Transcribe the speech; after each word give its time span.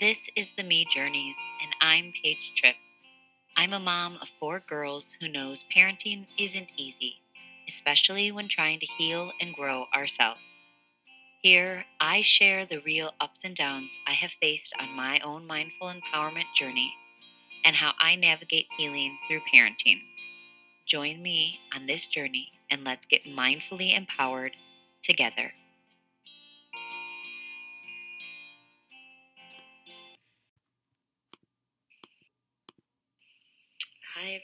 This 0.00 0.28
is 0.34 0.50
the 0.54 0.64
Me 0.64 0.84
Journeys, 0.92 1.36
and 1.62 1.70
I'm 1.80 2.12
Paige 2.20 2.52
Tripp. 2.56 2.74
I'm 3.56 3.72
a 3.72 3.78
mom 3.78 4.18
of 4.20 4.28
four 4.40 4.58
girls 4.58 5.16
who 5.20 5.28
knows 5.28 5.64
parenting 5.72 6.26
isn't 6.36 6.70
easy, 6.76 7.20
especially 7.68 8.32
when 8.32 8.48
trying 8.48 8.80
to 8.80 8.86
heal 8.86 9.30
and 9.40 9.54
grow 9.54 9.86
ourselves. 9.94 10.40
Here, 11.42 11.84
I 12.00 12.22
share 12.22 12.66
the 12.66 12.80
real 12.80 13.12
ups 13.20 13.44
and 13.44 13.54
downs 13.54 13.96
I 14.04 14.14
have 14.14 14.32
faced 14.32 14.74
on 14.80 14.96
my 14.96 15.20
own 15.20 15.46
mindful 15.46 15.92
empowerment 15.92 16.52
journey 16.56 16.92
and 17.64 17.76
how 17.76 17.92
I 18.00 18.16
navigate 18.16 18.66
healing 18.76 19.16
through 19.28 19.42
parenting. 19.54 20.00
Join 20.86 21.22
me 21.22 21.60
on 21.72 21.86
this 21.86 22.08
journey 22.08 22.48
and 22.68 22.82
let's 22.82 23.06
get 23.06 23.26
mindfully 23.26 23.96
empowered 23.96 24.56
together. 25.04 25.52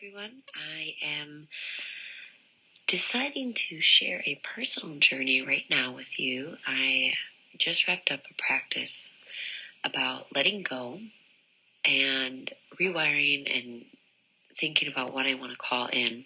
Everyone. 0.00 0.42
I 0.54 0.94
am 1.04 1.48
deciding 2.88 3.52
to 3.52 3.78
share 3.80 4.22
a 4.24 4.40
personal 4.54 4.98
journey 4.98 5.44
right 5.46 5.64
now 5.68 5.94
with 5.94 6.18
you. 6.18 6.54
I 6.66 7.10
just 7.58 7.86
wrapped 7.86 8.10
up 8.10 8.20
a 8.20 8.42
practice 8.42 8.92
about 9.84 10.26
letting 10.34 10.64
go 10.68 11.00
and 11.84 12.50
rewiring 12.80 13.44
and 13.54 13.84
thinking 14.58 14.90
about 14.90 15.12
what 15.12 15.26
I 15.26 15.34
want 15.34 15.52
to 15.52 15.58
call 15.58 15.88
in. 15.88 16.24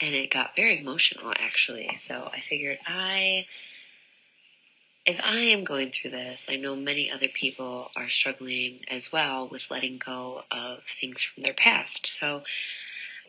And 0.00 0.14
it 0.14 0.32
got 0.32 0.50
very 0.54 0.80
emotional 0.80 1.32
actually. 1.34 1.88
So 2.06 2.14
I 2.14 2.38
figured 2.48 2.78
I 2.86 3.46
if 5.06 5.18
I 5.22 5.38
am 5.38 5.64
going 5.64 5.92
through 5.92 6.10
this, 6.10 6.40
I 6.48 6.56
know 6.56 6.76
many 6.76 7.10
other 7.10 7.28
people 7.28 7.88
are 7.96 8.08
struggling 8.08 8.80
as 8.88 9.08
well 9.12 9.48
with 9.50 9.62
letting 9.70 9.98
go 10.04 10.42
of 10.50 10.78
things 11.00 11.24
from 11.34 11.42
their 11.42 11.54
past. 11.54 12.08
So, 12.20 12.42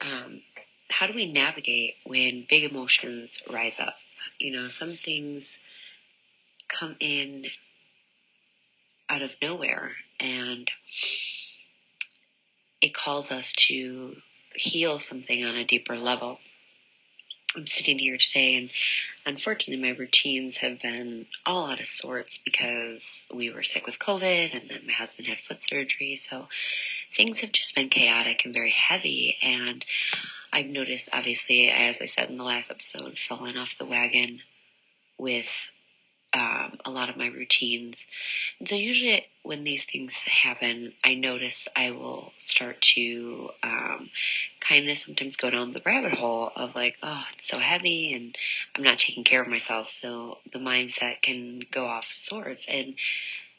um, 0.01 0.41
how 0.89 1.07
do 1.07 1.13
we 1.15 1.31
navigate 1.31 1.93
when 2.05 2.45
big 2.49 2.69
emotions 2.69 3.29
rise 3.51 3.79
up? 3.79 3.95
You 4.39 4.53
know, 4.53 4.67
some 4.77 4.97
things 5.03 5.45
come 6.79 6.95
in 6.99 7.45
out 9.09 9.21
of 9.21 9.29
nowhere 9.41 9.91
and 10.19 10.69
it 12.81 12.93
calls 12.93 13.29
us 13.29 13.51
to 13.69 14.13
heal 14.55 14.99
something 15.07 15.43
on 15.43 15.55
a 15.55 15.65
deeper 15.65 15.95
level. 15.95 16.39
I'm 17.55 17.67
sitting 17.67 17.99
here 17.99 18.17
today, 18.17 18.55
and 18.55 18.69
unfortunately, 19.25 19.81
my 19.81 19.97
routines 19.97 20.55
have 20.61 20.81
been 20.81 21.25
all 21.45 21.69
out 21.69 21.79
of 21.79 21.85
sorts 21.95 22.39
because 22.45 23.01
we 23.35 23.49
were 23.49 23.63
sick 23.63 23.85
with 23.85 23.95
COVID, 23.99 24.55
and 24.55 24.69
then 24.69 24.87
my 24.87 24.93
husband 24.93 25.27
had 25.27 25.37
foot 25.47 25.57
surgery. 25.67 26.21
So 26.29 26.47
things 27.17 27.39
have 27.41 27.51
just 27.51 27.75
been 27.75 27.89
chaotic 27.89 28.41
and 28.45 28.53
very 28.53 28.73
heavy. 28.89 29.35
And 29.41 29.83
I've 30.53 30.67
noticed, 30.67 31.09
obviously, 31.11 31.69
as 31.69 31.97
I 32.01 32.07
said 32.07 32.29
in 32.29 32.37
the 32.37 32.43
last 32.43 32.71
episode, 32.71 33.17
falling 33.27 33.57
off 33.57 33.69
the 33.77 33.85
wagon 33.85 34.39
with 35.17 35.45
um, 36.33 36.77
a 36.85 36.89
lot 36.89 37.09
of 37.09 37.17
my 37.17 37.27
routines. 37.27 37.97
And 38.59 38.67
so 38.67 38.75
usually 38.75 39.25
when 39.43 39.63
these 39.63 39.83
things 39.91 40.13
happen, 40.43 40.93
I 41.03 41.15
notice 41.15 41.55
I 41.75 41.91
will 41.91 42.31
start 42.37 42.77
to 42.95 43.49
um, 43.63 44.09
kind 44.67 44.89
of 44.89 44.97
sometimes 45.05 45.35
go 45.35 45.49
down 45.49 45.73
the 45.73 45.81
rabbit 45.85 46.13
hole 46.13 46.51
of 46.55 46.75
like, 46.75 46.95
oh, 47.03 47.23
it's 47.37 47.49
so 47.49 47.59
heavy 47.59 48.13
and 48.13 48.35
I'm 48.75 48.83
not 48.83 48.97
taking 48.97 49.23
care 49.23 49.41
of 49.41 49.49
myself. 49.49 49.87
So 50.01 50.37
the 50.53 50.59
mindset 50.59 51.21
can 51.21 51.61
go 51.73 51.85
off 51.85 52.05
sorts. 52.25 52.65
And 52.67 52.95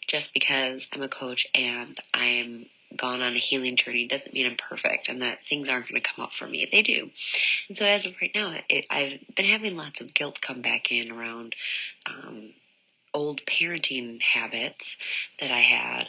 just 0.09 0.31
because 0.33 0.87
I'm 0.93 1.03
a 1.03 1.09
coach 1.09 1.47
and 1.55 2.01
I'm 2.15 2.67
gone 2.97 3.23
on 3.23 3.35
a 3.35 3.39
healing 3.39 3.77
journey 3.77 4.07
doesn't 4.07 4.35
mean 4.35 4.47
I'm 4.47 4.57
perfect 4.69 5.09
and 5.09 5.23
that 5.23 5.39
things 5.49 5.69
aren't 5.69 5.89
going 5.89 6.01
to 6.01 6.09
come 6.15 6.25
up 6.25 6.31
for 6.39 6.47
me. 6.47 6.69
They 6.71 6.83
do. 6.83 7.09
And 7.69 7.77
so 7.77 7.85
as 7.85 8.07
of 8.07 8.13
right 8.21 8.31
now, 8.35 8.55
it, 8.69 8.87
I've 8.91 9.21
been 9.37 9.47
having 9.47 9.77
lots 9.77 10.01
of 10.01 10.15
guilt 10.15 10.39
come 10.47 10.63
back 10.63 10.91
in 10.91 11.11
around 11.11 11.55
um, 12.07 12.51
old 13.15 13.41
parenting 13.47 14.19
habits 14.35 14.85
that 15.41 15.51
I 15.51 15.61
had 15.61 16.07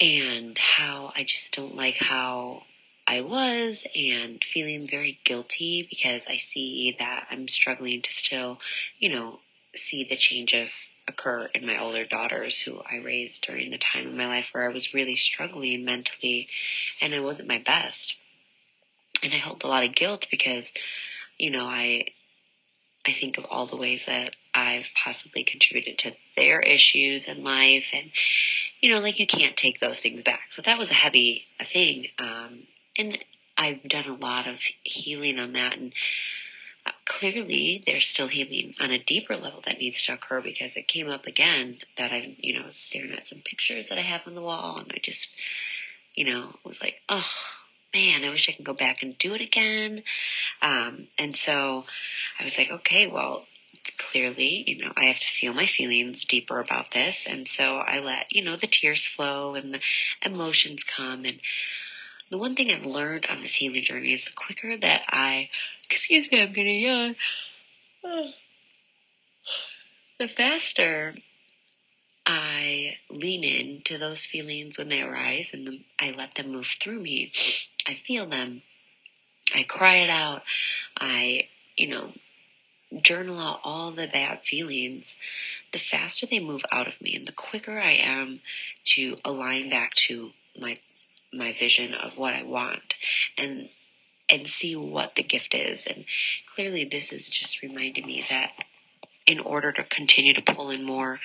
and 0.00 0.58
how 0.58 1.12
I 1.14 1.22
just 1.22 1.54
don't 1.54 1.74
like 1.74 1.94
how 1.98 2.62
I 3.06 3.20
was 3.20 3.80
and 3.94 4.42
feeling 4.52 4.88
very 4.90 5.18
guilty 5.24 5.86
because 5.88 6.22
I 6.28 6.38
see 6.52 6.96
that 6.98 7.26
I'm 7.30 7.46
struggling 7.48 8.02
to 8.02 8.08
still, 8.24 8.58
you 8.98 9.08
know, 9.14 9.38
see 9.90 10.06
the 10.08 10.16
changes 10.18 10.70
occur 11.08 11.48
in 11.54 11.66
my 11.66 11.80
older 11.80 12.04
daughters 12.04 12.60
who 12.64 12.80
I 12.80 12.96
raised 12.96 13.44
during 13.46 13.70
the 13.70 13.78
time 13.92 14.08
of 14.08 14.14
my 14.14 14.26
life 14.26 14.46
where 14.52 14.68
I 14.68 14.72
was 14.72 14.88
really 14.92 15.14
struggling 15.14 15.84
mentally 15.84 16.48
and 17.00 17.14
I 17.14 17.20
wasn't 17.20 17.48
my 17.48 17.62
best. 17.64 18.14
And 19.22 19.32
I 19.32 19.38
held 19.38 19.62
a 19.62 19.68
lot 19.68 19.84
of 19.84 19.94
guilt 19.94 20.26
because, 20.30 20.64
you 21.38 21.50
know, 21.50 21.64
I 21.64 22.06
I 23.06 23.12
think 23.20 23.38
of 23.38 23.44
all 23.44 23.68
the 23.68 23.76
ways 23.76 24.02
that 24.06 24.32
I've 24.56 24.86
possibly 25.04 25.44
contributed 25.44 25.98
to 25.98 26.12
their 26.34 26.60
issues 26.60 27.26
in 27.28 27.44
life. 27.44 27.84
And 27.92 28.10
you 28.80 28.92
know 28.92 29.00
like 29.00 29.20
you 29.20 29.26
can't 29.26 29.56
take 29.56 29.80
those 29.80 30.00
things 30.02 30.22
back. 30.22 30.40
So 30.52 30.62
that 30.64 30.78
was 30.78 30.90
a 30.90 30.94
heavy 30.94 31.44
thing. 31.72 32.06
Um 32.18 32.62
and 32.96 33.18
I've 33.58 33.82
done 33.88 34.06
a 34.06 34.14
lot 34.14 34.48
of 34.48 34.56
healing 34.82 35.38
on 35.38 35.52
that. 35.52 35.76
And 35.76 35.92
uh, 36.86 36.90
clearly 37.18 37.82
there's 37.86 38.08
still 38.12 38.28
healing 38.28 38.74
on 38.80 38.90
a 38.90 39.02
deeper 39.02 39.36
level 39.36 39.62
that 39.66 39.78
needs 39.78 40.02
to 40.06 40.14
occur 40.14 40.40
because 40.42 40.72
it 40.76 40.88
came 40.88 41.08
up 41.08 41.26
again 41.26 41.78
that 41.98 42.12
I'm, 42.12 42.36
you 42.38 42.58
know 42.58 42.66
staring 42.88 43.12
at 43.12 43.28
some 43.28 43.42
pictures 43.44 43.86
that 43.90 43.98
I 43.98 44.02
have 44.02 44.22
on 44.26 44.34
the 44.34 44.42
wall. 44.42 44.78
And 44.78 44.90
I 44.90 44.98
just 45.02 45.28
you 46.14 46.24
know 46.24 46.54
was 46.64 46.78
like 46.80 46.94
oh 47.10 47.22
man, 47.94 48.24
I 48.24 48.30
wish 48.30 48.48
I 48.48 48.56
could 48.56 48.66
go 48.66 48.74
back 48.74 48.98
and 49.02 49.16
do 49.18 49.32
it 49.34 49.40
again. 49.40 50.02
Um, 50.60 51.08
and 51.18 51.34
so 51.34 51.84
I 52.38 52.44
was 52.44 52.54
like, 52.58 52.68
okay, 52.70 53.08
well, 53.10 53.44
clearly, 54.10 54.64
you 54.66 54.84
know, 54.84 54.92
I 54.96 55.04
have 55.04 55.16
to 55.16 55.40
feel 55.40 55.52
my 55.52 55.66
feelings 55.76 56.24
deeper 56.28 56.60
about 56.60 56.86
this. 56.92 57.16
And 57.26 57.48
so 57.56 57.76
I 57.76 57.98
let, 58.00 58.26
you 58.30 58.44
know, 58.44 58.56
the 58.56 58.68
tears 58.68 59.06
flow 59.16 59.54
and 59.54 59.72
the 59.72 59.80
emotions 60.22 60.84
come. 60.96 61.24
And 61.24 61.40
the 62.30 62.38
one 62.38 62.54
thing 62.54 62.70
I've 62.70 62.86
learned 62.86 63.26
on 63.28 63.42
this 63.42 63.54
healing 63.58 63.84
journey 63.86 64.12
is 64.12 64.24
the 64.24 64.32
quicker 64.36 64.76
that 64.80 65.02
I, 65.08 65.48
excuse 65.90 66.28
me, 66.30 66.42
I'm 66.42 66.52
getting 66.52 66.80
yawn. 66.80 67.16
The 70.18 70.28
faster 70.34 71.14
I 72.24 72.94
lean 73.10 73.44
in 73.44 73.82
to 73.84 73.98
those 73.98 74.26
feelings 74.32 74.78
when 74.78 74.88
they 74.88 75.00
arise 75.00 75.46
and 75.52 75.66
the, 75.66 75.78
I 76.00 76.10
let 76.16 76.30
them 76.34 76.52
move 76.52 76.64
through 76.82 77.00
me. 77.00 77.30
I 77.86 77.98
feel 78.06 78.28
them. 78.28 78.62
I 79.54 79.62
cry 79.68 79.98
it 79.98 80.10
out. 80.10 80.42
I, 80.96 81.48
you 81.76 81.88
know, 81.88 82.12
journal 83.02 83.38
out 83.38 83.60
all 83.64 83.92
the 83.94 84.06
bad 84.12 84.40
feelings, 84.48 85.04
the 85.72 85.80
faster 85.90 86.26
they 86.30 86.38
move 86.38 86.62
out 86.70 86.86
of 86.86 86.94
me 87.00 87.14
and 87.16 87.26
the 87.26 87.32
quicker 87.32 87.78
I 87.78 87.94
am 87.94 88.40
to 88.96 89.16
align 89.24 89.70
back 89.70 89.92
to 90.08 90.30
my 90.58 90.78
my 91.32 91.52
vision 91.58 91.92
of 91.92 92.12
what 92.16 92.34
I 92.34 92.44
want 92.44 92.94
and 93.36 93.68
and 94.28 94.46
see 94.46 94.74
what 94.74 95.12
the 95.14 95.22
gift 95.22 95.54
is. 95.54 95.84
And 95.86 96.04
clearly 96.54 96.88
this 96.90 97.12
is 97.12 97.26
just 97.26 97.62
reminding 97.62 98.06
me 98.06 98.24
that 98.28 98.50
in 99.26 99.40
order 99.40 99.72
to 99.72 99.84
continue 99.84 100.34
to 100.34 100.54
pull 100.54 100.70
in 100.70 100.84
more 100.84 101.20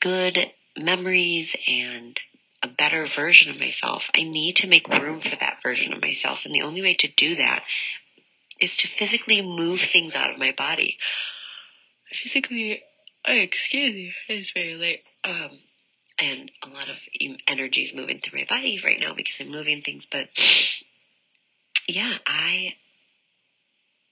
good 0.00 0.38
memories 0.76 1.54
and 1.66 2.18
a 2.62 2.68
better 2.68 3.06
version 3.14 3.50
of 3.50 3.58
myself, 3.58 4.02
I 4.14 4.22
need 4.22 4.56
to 4.56 4.66
make 4.66 4.88
room 4.88 5.20
for 5.20 5.36
that 5.40 5.58
version 5.62 5.92
of 5.92 6.00
myself. 6.00 6.38
And 6.44 6.54
the 6.54 6.62
only 6.62 6.82
way 6.82 6.96
to 6.98 7.08
do 7.16 7.36
that 7.36 7.62
is 8.60 8.70
to 8.78 8.88
physically 8.98 9.42
move 9.42 9.80
things 9.92 10.14
out 10.14 10.30
of 10.30 10.38
my 10.38 10.54
body. 10.56 10.96
Physically, 12.22 12.82
oh, 13.26 13.32
excuse 13.32 13.94
me, 13.94 14.12
it's 14.28 14.50
very 14.54 14.74
late. 14.74 15.00
Um, 15.24 15.58
and 16.18 16.50
a 16.62 16.68
lot 16.68 16.88
of 16.88 16.96
energy 17.46 17.82
is 17.82 17.92
moving 17.94 18.20
through 18.20 18.40
my 18.40 18.46
body 18.48 18.80
right 18.84 18.98
now 18.98 19.14
because 19.14 19.34
I'm 19.40 19.50
moving 19.50 19.82
things. 19.84 20.06
But 20.10 20.28
yeah, 21.86 22.14
I 22.26 22.74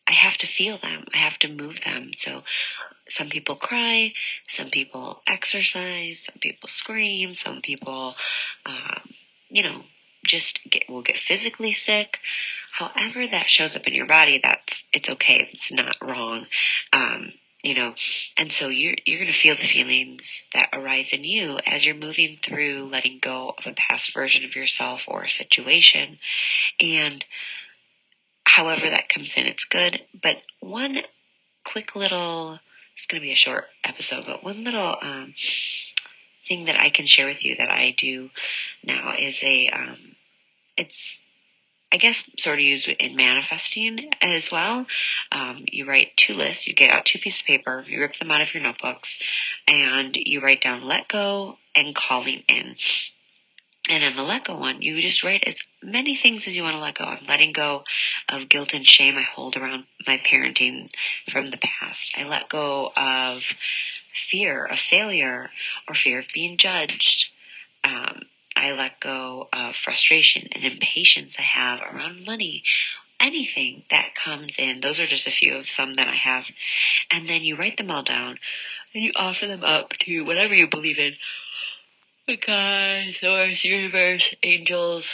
I 0.07 0.13
have 0.13 0.37
to 0.39 0.47
feel 0.59 0.79
them. 0.83 1.07
I 1.15 1.19
have 1.19 1.39
to 1.41 1.49
move 1.49 1.77
them. 1.85 2.11
So 2.19 2.43
some 3.09 3.31
people 3.31 3.57
cry, 3.57 4.13
some 4.49 4.71
people 4.71 5.23
exercise, 5.27 6.21
some 6.27 6.39
people 6.41 6.69
scream, 6.69 7.33
some 7.33 7.61
people, 7.63 8.15
um, 8.67 9.11
you 9.49 9.63
know, 9.63 9.81
just 10.25 10.61
get 10.71 10.85
will 10.89 11.03
get 11.03 11.17
physically 11.29 11.75
sick. 11.75 12.19
However 12.73 13.27
that 13.31 13.47
shows 13.49 13.77
up 13.77 13.87
in 13.87 13.95
your 13.95 14.07
body, 14.07 14.41
that's 14.43 14.63
it's 14.93 15.09
okay. 15.09 15.49
It's 15.53 15.71
not 15.71 15.97
wrong. 16.03 16.47
Um, 16.93 17.33
you 17.63 17.75
know, 17.75 17.95
and 18.37 18.51
so 18.59 18.69
you're 18.69 18.95
you're 19.07 19.25
to 19.25 19.43
feel 19.43 19.57
the 19.57 19.73
feelings 19.73 20.21
that 20.53 20.69
arise 20.73 21.09
in 21.13 21.25
you 21.25 21.59
as 21.67 21.85
you're 21.85 21.95
moving 21.95 22.37
through 22.47 22.89
letting 22.91 23.21
go 23.23 23.55
of 23.57 23.65
a 23.67 23.75
past 23.75 24.11
version 24.13 24.45
of 24.45 24.55
yourself 24.55 25.01
or 25.09 25.25
a 25.25 25.31
situation, 25.31 26.19
and 26.79 27.25
however 28.45 28.91
that 28.91 29.09
comes 29.09 29.33
in, 29.37 29.47
it's 29.47 29.67
good. 29.71 29.99
But 30.23 30.37
one 30.61 30.99
quick 31.65 31.97
little, 31.97 32.59
it's 32.97 33.07
to 33.21 33.21
be 33.21 33.33
a 33.33 33.37
short 33.37 33.65
episode, 33.83 34.25
but 34.27 34.45
one 34.45 34.63
little 34.63 34.97
um, 35.01 35.35
thing 36.49 36.67
that 36.67 36.81
I 36.81 36.91
can 36.91 37.07
share 37.07 37.27
with 37.27 37.45
you 37.45 37.57
that 37.59 37.71
I 37.71 37.95
do 37.97 38.31
now 38.83 39.15
is 39.19 39.37
a 39.43 39.71
um, 39.71 40.17
it's 40.77 40.95
I 41.93 41.97
guess 41.97 42.17
sort 42.39 42.59
of 42.59 42.65
used 42.65 42.89
in 42.89 43.15
manifesting 43.15 44.11
as 44.21 44.49
well. 44.51 44.85
Um, 45.31 45.65
you 45.69 45.87
write 45.87 46.09
two 46.17 46.35
lists. 46.35 46.67
You 46.67 46.75
get 46.75 46.91
out 46.91 47.05
two 47.05 47.21
pieces 47.21 47.41
of 47.41 47.47
paper. 47.47 47.85
You 47.87 48.01
rip 48.01 48.19
them 48.19 48.33
out 48.33 48.41
of 48.41 48.53
your 48.53 48.65
notebooks, 48.65 49.09
and 49.69 50.17
you 50.17 50.41
write 50.41 50.61
down 50.61 50.83
"let 50.83 51.07
go" 51.09 51.57
and 51.77 51.95
"calling 51.95 52.43
in." 52.49 52.75
And 53.87 54.03
in 54.03 54.17
the 54.17 54.23
let 54.23 54.47
go 54.47 54.57
one, 54.57 54.81
you 54.81 55.01
just 55.03 55.23
write 55.23 55.45
as 55.47 55.57
many 55.83 56.19
things 56.21 56.45
as 56.47 56.55
you 56.55 56.63
want 56.63 56.75
to 56.75 56.81
let 56.81 56.97
go. 56.97 57.05
I'm 57.05 57.27
letting 57.29 57.53
go 57.53 57.83
of 58.31 58.49
guilt 58.49 58.71
and 58.73 58.85
shame 58.85 59.17
I 59.17 59.23
hold 59.23 59.57
around 59.57 59.85
my 60.07 60.21
parenting 60.33 60.89
from 61.31 61.51
the 61.51 61.59
past. 61.59 62.15
I 62.17 62.25
let 62.25 62.49
go 62.49 62.91
of 62.97 63.43
fear 64.31 64.65
of 64.65 64.79
failure 64.91 65.51
or 65.89 65.95
fear 65.95 66.21
of 66.21 66.27
being 66.33 66.57
judged. 66.59 67.27
Um, 67.83 68.23
I 68.57 68.73
let 68.73 69.01
go 69.01 69.49
of 69.53 69.75
frustration 69.85 70.49
and 70.53 70.65
impatience 70.65 71.35
I 71.39 71.43
have 71.43 71.81
around 71.81 72.25
money. 72.25 72.63
Anything 73.21 73.85
that 73.91 74.11
comes 74.23 74.55
in, 74.59 74.81
those 74.81 74.99
are 74.99 75.07
just 75.07 75.27
a 75.27 75.33
few 75.33 75.55
of 75.55 75.67
some 75.77 75.95
that 75.95 76.09
I 76.09 76.17
have. 76.17 76.45
And 77.11 77.29
then 77.29 77.43
you 77.43 77.57
write 77.57 77.77
them 77.77 77.91
all 77.91 78.05
down 78.05 78.39
and 78.95 79.05
you 79.05 79.13
offer 79.17 79.47
them 79.47 79.65
up 79.65 79.91
to 80.01 80.23
whatever 80.23 80.55
you 80.55 80.69
believe 80.71 80.99
in 80.99 81.15
God, 82.47 83.05
source, 83.21 83.61
universe, 83.63 84.35
angels, 84.43 85.05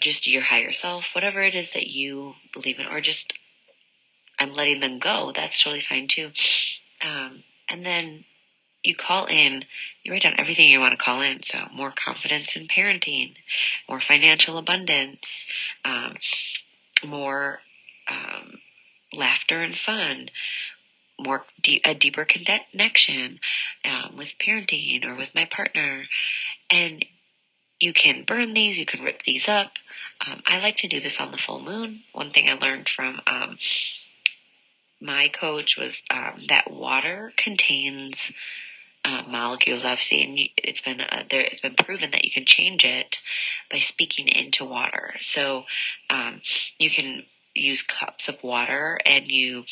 just 0.00 0.26
your 0.26 0.42
higher 0.42 0.72
self, 0.72 1.04
whatever 1.14 1.42
it 1.42 1.54
is 1.54 1.68
that 1.74 1.86
you 1.86 2.34
believe 2.52 2.78
in, 2.78 2.86
or 2.86 3.00
just 3.00 3.32
I'm 4.38 4.52
letting 4.52 4.80
them 4.80 5.00
go, 5.02 5.32
that's 5.34 5.62
totally 5.62 5.82
fine 5.88 6.08
too. 6.14 6.30
Um, 7.02 7.42
and 7.68 7.84
then 7.84 8.24
you 8.82 8.94
call 8.94 9.26
in, 9.26 9.64
you 10.02 10.12
write 10.12 10.22
down 10.22 10.34
everything 10.38 10.70
you 10.70 10.80
want 10.80 10.96
to 10.98 11.04
call 11.04 11.20
in. 11.20 11.40
So 11.44 11.58
more 11.74 11.92
confidence 12.04 12.48
in 12.54 12.68
parenting, 12.68 13.34
more 13.88 14.00
financial 14.00 14.58
abundance, 14.58 15.20
um, 15.84 16.14
more 17.04 17.58
um, 18.08 18.52
laughter 19.12 19.62
and 19.62 19.74
fun, 19.84 20.30
more 21.20 21.44
de- 21.62 21.82
a 21.84 21.94
deeper 21.94 22.26
connection 22.26 23.40
um, 23.84 24.16
with 24.16 24.28
parenting 24.46 25.04
or 25.04 25.16
with 25.16 25.34
my 25.34 25.48
partner, 25.50 26.04
and 26.70 27.04
you 27.80 27.92
can 27.92 28.24
burn 28.26 28.54
these, 28.54 28.76
you 28.76 28.86
can 28.86 29.02
rip 29.02 29.22
these 29.24 29.44
up. 29.46 29.70
Um, 30.26 30.42
I 30.46 30.58
like 30.58 30.76
to 30.78 30.88
do 30.88 31.00
this 31.00 31.16
on 31.20 31.30
the 31.30 31.38
full 31.46 31.60
moon. 31.60 32.02
One 32.12 32.30
thing 32.30 32.48
I 32.48 32.54
learned 32.54 32.88
from 32.94 33.20
um, 33.26 33.56
my 35.00 35.28
coach 35.28 35.76
was 35.78 35.92
um, 36.10 36.44
that 36.48 36.70
water 36.70 37.32
contains 37.42 38.14
uh, 39.04 39.22
molecules, 39.28 39.82
obviously, 39.84 40.22
and 40.22 40.38
it's 40.56 40.80
been 40.80 41.00
uh, 41.00 41.22
there. 41.30 41.40
It's 41.40 41.60
been 41.60 41.76
proven 41.76 42.10
that 42.10 42.24
you 42.24 42.30
can 42.32 42.44
change 42.46 42.84
it 42.84 43.16
by 43.70 43.78
speaking 43.88 44.28
into 44.28 44.64
water. 44.64 45.14
So 45.34 45.64
um, 46.10 46.40
you 46.78 46.90
can 46.94 47.22
use 47.54 47.82
cups 48.00 48.28
of 48.28 48.36
water 48.42 48.98
and 49.04 49.24
you 49.28 49.64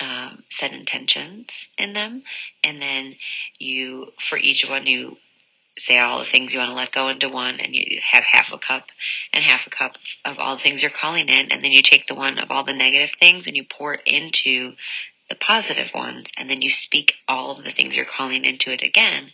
um, 0.00 0.42
set 0.58 0.72
intentions 0.72 1.46
in 1.78 1.92
them, 1.92 2.22
and 2.64 2.80
then 2.80 3.16
you 3.58 4.08
for 4.28 4.38
each 4.38 4.64
one 4.68 4.86
you 4.86 5.16
say 5.86 5.98
all 5.98 6.20
the 6.20 6.30
things 6.30 6.52
you 6.52 6.58
want 6.58 6.70
to 6.70 6.74
let 6.74 6.92
go 6.92 7.08
into 7.08 7.28
one, 7.28 7.60
and 7.60 7.74
you 7.74 8.00
have 8.12 8.24
half 8.30 8.46
a 8.52 8.58
cup 8.58 8.86
and 9.32 9.44
half 9.44 9.66
a 9.66 9.70
cup 9.70 9.92
of 10.24 10.38
all 10.38 10.56
the 10.56 10.62
things 10.62 10.82
you're 10.82 10.90
calling 10.90 11.28
in, 11.28 11.50
and 11.50 11.62
then 11.62 11.72
you 11.72 11.82
take 11.82 12.06
the 12.06 12.14
one 12.14 12.38
of 12.38 12.50
all 12.50 12.64
the 12.64 12.72
negative 12.72 13.10
things 13.18 13.46
and 13.46 13.56
you 13.56 13.64
pour 13.64 13.94
it 13.94 14.00
into 14.06 14.72
the 15.28 15.36
positive 15.36 15.86
ones, 15.94 16.26
and 16.36 16.50
then 16.50 16.60
you 16.60 16.70
speak 16.70 17.12
all 17.28 17.56
of 17.56 17.64
the 17.64 17.72
things 17.72 17.94
you're 17.94 18.04
calling 18.16 18.44
into 18.44 18.72
it 18.72 18.82
again, 18.82 19.30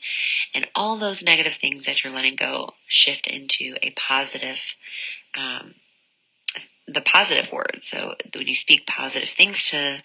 and 0.55 0.67
all 0.75 0.99
those 0.99 1.23
negative 1.23 1.55
things 1.61 1.87
that 1.87 2.05
you're 2.05 2.13
letting 2.13 2.37
go 2.37 2.71
shift 2.87 3.27
into 3.27 3.77
a 3.83 3.95
positive. 4.09 4.57
Um, 5.37 5.75
the 6.89 7.01
positive 7.01 7.47
words. 7.53 7.83
So 7.91 8.15
when 8.35 8.47
you 8.47 8.55
speak 8.55 8.87
positive 8.87 9.29
things 9.37 9.61
to 9.73 9.99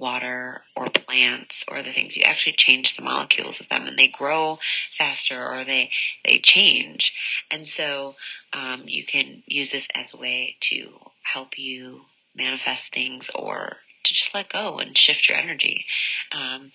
water 0.00 0.62
or 0.74 0.88
plants 0.90 1.54
or 1.68 1.82
the 1.82 1.92
things. 1.92 2.16
You 2.16 2.22
actually 2.24 2.54
change 2.56 2.94
the 2.96 3.04
molecules 3.04 3.60
of 3.60 3.68
them 3.68 3.86
and 3.86 3.98
they 3.98 4.08
grow 4.08 4.58
faster 4.98 5.46
or 5.46 5.64
they 5.64 5.90
they 6.24 6.40
change. 6.42 7.12
And 7.50 7.66
so 7.76 8.14
um, 8.52 8.84
you 8.86 9.04
can 9.04 9.42
use 9.46 9.70
this 9.70 9.86
as 9.94 10.06
a 10.12 10.16
way 10.16 10.56
to 10.70 10.88
help 11.32 11.58
you 11.58 12.00
manifest 12.34 12.82
things 12.92 13.28
or 13.34 13.76
to 14.04 14.14
just 14.14 14.30
let 14.34 14.50
go 14.50 14.78
and 14.78 14.96
shift 14.96 15.28
your 15.28 15.38
energy. 15.38 15.84
Um, 16.32 16.72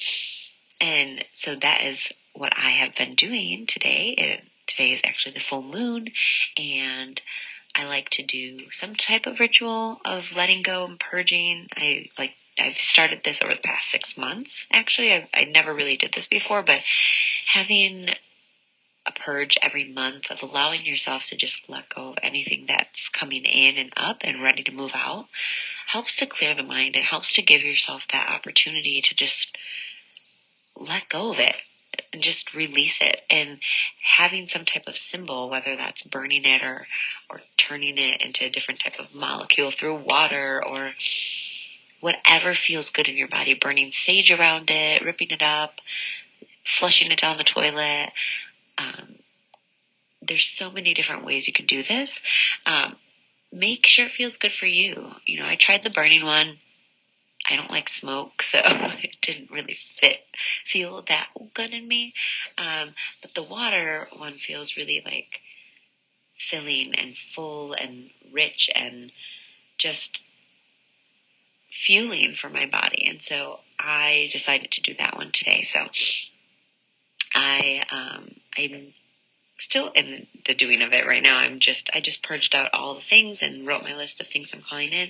and 0.80 1.25
so 1.42 1.56
that 1.62 1.81
is 1.83 1.98
what 2.33 2.51
i 2.57 2.72
have 2.72 2.94
been 2.98 3.16
doing 3.16 3.66
today. 3.68 4.16
And 4.18 4.42
today 4.68 4.92
is 4.92 5.01
actually 5.04 5.33
the 5.33 5.45
full 5.50 5.63
moon 5.63 6.07
and 6.57 7.19
I 7.75 7.83
like 7.86 8.10
to 8.12 8.25
do 8.25 8.60
some 8.80 8.95
type 8.95 9.25
of 9.25 9.39
ritual 9.39 10.00
of 10.06 10.24
letting 10.36 10.63
go 10.63 10.86
and 10.86 10.98
purging. 10.98 11.68
I 11.75 12.06
like 12.18 12.31
I've 12.57 12.77
started 12.89 13.21
this 13.23 13.39
over 13.43 13.53
the 13.53 13.61
past 13.61 13.91
six 13.91 14.15
months. 14.17 14.51
Actually, 14.71 15.11
I've, 15.11 15.27
I 15.33 15.43
never 15.45 15.73
really 15.73 15.97
did 15.97 16.13
this 16.15 16.27
before, 16.29 16.63
but 16.63 16.79
having 17.53 18.07
a 19.05 19.11
purge 19.11 19.55
every 19.61 19.91
month 19.91 20.23
of 20.29 20.37
allowing 20.41 20.85
yourself 20.85 21.21
to 21.29 21.37
just 21.37 21.57
let 21.67 21.83
go 21.93 22.09
of 22.09 22.17
anything 22.23 22.65
that's 22.67 23.09
coming 23.17 23.43
in 23.43 23.77
and 23.77 23.91
up 23.95 24.17
and 24.21 24.41
ready 24.41 24.63
to 24.63 24.71
move 24.71 24.91
out 24.95 25.27
helps 25.91 26.15
to 26.17 26.25
clear 26.27 26.55
the 26.55 26.63
mind. 26.63 26.95
It 26.95 27.03
helps 27.03 27.33
to 27.35 27.43
give 27.43 27.61
yourself 27.61 28.01
that 28.11 28.29
opportunity 28.29 29.03
to 29.03 29.15
just 29.15 29.57
let 30.75 31.03
go 31.11 31.31
of 31.33 31.39
it 31.39 31.55
and 32.11 32.21
just 32.21 32.53
release 32.55 32.95
it 32.99 33.21
and 33.29 33.59
having 34.17 34.47
some 34.47 34.65
type 34.65 34.83
of 34.87 34.95
symbol 35.11 35.49
whether 35.49 35.75
that's 35.77 36.01
burning 36.03 36.43
it 36.43 36.61
or 36.61 36.85
or 37.29 37.39
turning 37.69 37.97
it 37.97 38.21
into 38.21 38.45
a 38.45 38.49
different 38.49 38.81
type 38.83 38.99
of 38.99 39.13
molecule 39.13 39.71
through 39.79 40.03
water 40.03 40.61
or 40.67 40.91
whatever 42.05 42.53
feels 42.67 42.91
good 42.93 43.07
in 43.07 43.17
your 43.17 43.27
body, 43.27 43.57
burning 43.59 43.91
sage 44.05 44.29
around 44.29 44.69
it, 44.69 45.01
ripping 45.03 45.31
it 45.31 45.41
up, 45.41 45.71
flushing 46.79 47.09
it 47.09 47.19
down 47.19 47.35
the 47.35 47.43
toilet. 47.43 48.11
Um, 48.77 49.15
there's 50.21 50.47
so 50.55 50.69
many 50.69 50.93
different 50.93 51.25
ways 51.25 51.47
you 51.47 51.53
can 51.53 51.65
do 51.65 51.81
this. 51.81 52.11
Um, 52.67 52.95
make 53.51 53.87
sure 53.87 54.05
it 54.05 54.11
feels 54.15 54.37
good 54.39 54.51
for 54.59 54.67
you. 54.67 54.93
You 55.25 55.39
know, 55.39 55.47
I 55.47 55.57
tried 55.59 55.81
the 55.83 55.89
burning 55.89 56.23
one. 56.23 56.59
I 57.49 57.55
don't 57.55 57.71
like 57.71 57.87
smoke, 57.99 58.43
so 58.51 58.59
it 59.01 59.15
didn't 59.23 59.49
really 59.49 59.77
fit, 59.99 60.19
feel 60.71 61.03
that 61.07 61.29
good 61.55 61.71
in 61.71 61.87
me. 61.87 62.13
Um, 62.59 62.93
but 63.23 63.31
the 63.33 63.41
water 63.49 64.09
one 64.15 64.38
feels 64.47 64.75
really 64.77 65.01
like 65.03 65.39
filling 66.51 66.93
and 66.95 67.15
full 67.33 67.74
and 67.74 68.12
rich 68.31 68.69
and 68.75 69.12
just 69.79 70.19
fueling 71.86 72.36
for 72.39 72.50
my 72.50 72.65
body. 72.67 73.05
And 73.10 73.20
so 73.27 73.60
I 73.79 74.29
decided 74.34 74.72
to 74.72 74.82
do 74.82 74.94
that 74.98 75.15
one 75.15 75.32
today. 75.34 75.65
So 75.74 75.79
I 77.34 77.84
um, 77.91 78.36
I'm 78.58 78.94
still 79.70 79.91
in 79.94 80.27
the 80.46 80.55
doing 80.55 80.82
of 80.82 80.94
it 80.94 81.05
right 81.05 81.24
now. 81.24 81.38
I'm 81.38 81.60
just 81.60 81.89
I 81.94 82.01
just 82.01 82.24
purged 82.24 82.55
out 82.55 82.70
all 82.74 82.96
the 82.96 83.01
things 83.10 83.39
and 83.41 83.67
wrote 83.67 83.84
my 83.84 83.96
list 83.96 84.20
of 84.20 84.27
things 84.32 84.50
I'm 84.53 84.63
calling 84.67 84.91
in, 84.91 85.10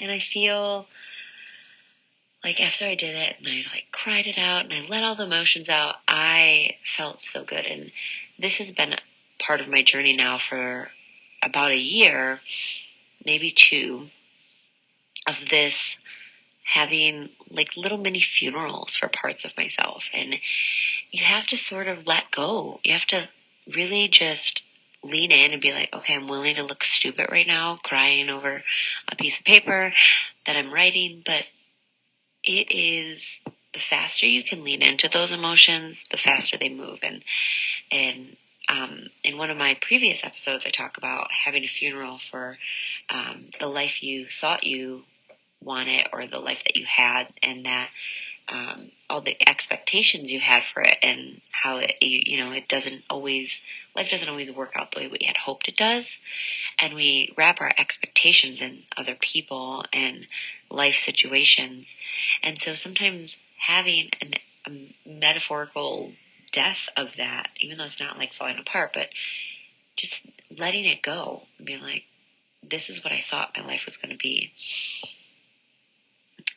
and 0.00 0.10
I 0.10 0.20
feel 0.32 0.86
like 2.42 2.60
after 2.60 2.84
I 2.84 2.94
did 2.94 3.14
it 3.16 3.36
and 3.38 3.48
I 3.48 3.56
like 3.74 3.84
cried 3.90 4.26
it 4.26 4.38
out 4.38 4.66
and 4.66 4.72
I 4.72 4.86
let 4.88 5.02
all 5.02 5.16
the 5.16 5.24
emotions 5.24 5.68
out, 5.68 5.94
I 6.06 6.76
felt 6.96 7.18
so 7.32 7.44
good. 7.44 7.64
And 7.64 7.90
this 8.38 8.56
has 8.58 8.70
been 8.72 8.94
part 9.44 9.60
of 9.60 9.68
my 9.68 9.82
journey 9.82 10.14
now 10.14 10.38
for 10.50 10.88
about 11.42 11.70
a 11.70 11.76
year, 11.76 12.40
maybe 13.24 13.54
two 13.70 14.08
of 15.26 15.34
this 15.50 15.74
having 16.72 17.28
like 17.50 17.68
little 17.76 17.98
mini 17.98 18.24
funerals 18.38 18.96
for 18.98 19.08
parts 19.08 19.44
of 19.44 19.50
myself. 19.56 20.02
And 20.12 20.34
you 21.10 21.24
have 21.24 21.46
to 21.48 21.56
sort 21.56 21.88
of 21.88 22.06
let 22.06 22.24
go. 22.34 22.80
You 22.82 22.92
have 22.94 23.06
to 23.08 23.28
really 23.74 24.08
just 24.10 24.62
lean 25.02 25.30
in 25.30 25.52
and 25.52 25.60
be 25.60 25.72
like, 25.72 25.90
okay, 25.92 26.14
I'm 26.14 26.28
willing 26.28 26.54
to 26.56 26.62
look 26.62 26.82
stupid 26.82 27.26
right 27.30 27.46
now, 27.46 27.78
crying 27.84 28.30
over 28.30 28.62
a 29.08 29.16
piece 29.16 29.38
of 29.38 29.44
paper 29.44 29.92
that 30.46 30.56
I'm 30.56 30.72
writing, 30.72 31.22
but 31.24 31.42
it 32.42 32.74
is 32.74 33.18
the 33.74 33.80
faster 33.90 34.26
you 34.26 34.42
can 34.48 34.64
lean 34.64 34.82
into 34.82 35.08
those 35.12 35.32
emotions, 35.32 35.96
the 36.10 36.18
faster 36.22 36.56
they 36.58 36.68
move. 36.68 36.98
And 37.02 37.22
and 37.90 38.36
um, 38.68 39.00
in 39.22 39.36
one 39.36 39.50
of 39.50 39.58
my 39.58 39.76
previous 39.86 40.18
episodes, 40.22 40.64
I 40.66 40.70
talk 40.70 40.96
about 40.96 41.26
having 41.44 41.64
a 41.64 41.78
funeral 41.78 42.18
for 42.30 42.56
um, 43.10 43.50
the 43.60 43.66
life 43.66 44.02
you 44.02 44.26
thought 44.40 44.64
you 44.64 45.02
wanted 45.64 46.06
or 46.12 46.26
the 46.26 46.38
life 46.38 46.58
that 46.64 46.76
you 46.76 46.86
had 46.86 47.24
and 47.42 47.64
that 47.64 47.88
um, 48.46 48.90
all 49.08 49.22
the 49.22 49.36
expectations 49.48 50.30
you 50.30 50.38
had 50.38 50.62
for 50.74 50.82
it 50.82 50.98
and 51.02 51.40
how 51.50 51.78
it 51.78 51.92
you, 52.02 52.20
you 52.26 52.44
know 52.44 52.52
it 52.52 52.68
doesn't 52.68 53.02
always 53.08 53.48
life 53.96 54.08
doesn't 54.10 54.28
always 54.28 54.54
work 54.54 54.72
out 54.76 54.88
the 54.92 55.00
way 55.00 55.06
we 55.06 55.24
had 55.26 55.36
hoped 55.36 55.66
it 55.66 55.76
does 55.76 56.06
and 56.78 56.94
we 56.94 57.32
wrap 57.38 57.60
our 57.60 57.72
expectations 57.78 58.60
in 58.60 58.82
other 58.98 59.16
people 59.32 59.82
and 59.94 60.26
life 60.70 60.94
situations 61.06 61.86
and 62.42 62.58
so 62.58 62.74
sometimes 62.74 63.34
having 63.66 64.10
an, 64.20 64.34
a 64.66 65.08
metaphorical 65.08 66.12
death 66.54 66.78
of 66.96 67.08
that, 67.18 67.48
even 67.60 67.76
though 67.76 67.84
it's 67.84 68.00
not 68.00 68.16
like 68.16 68.30
falling 68.38 68.58
apart, 68.58 68.92
but 68.94 69.08
just 69.98 70.14
letting 70.58 70.84
it 70.84 71.02
go 71.02 71.42
and 71.58 71.66
being 71.66 71.82
like, 71.82 72.04
this 72.68 72.88
is 72.88 73.02
what 73.04 73.12
I 73.12 73.22
thought 73.30 73.50
my 73.56 73.66
life 73.66 73.80
was 73.84 73.98
going 74.00 74.12
to 74.12 74.22
be. 74.22 74.52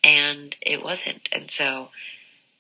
And 0.04 0.56
it 0.62 0.84
wasn't. 0.84 1.27
And 1.32 1.50
so 1.58 1.89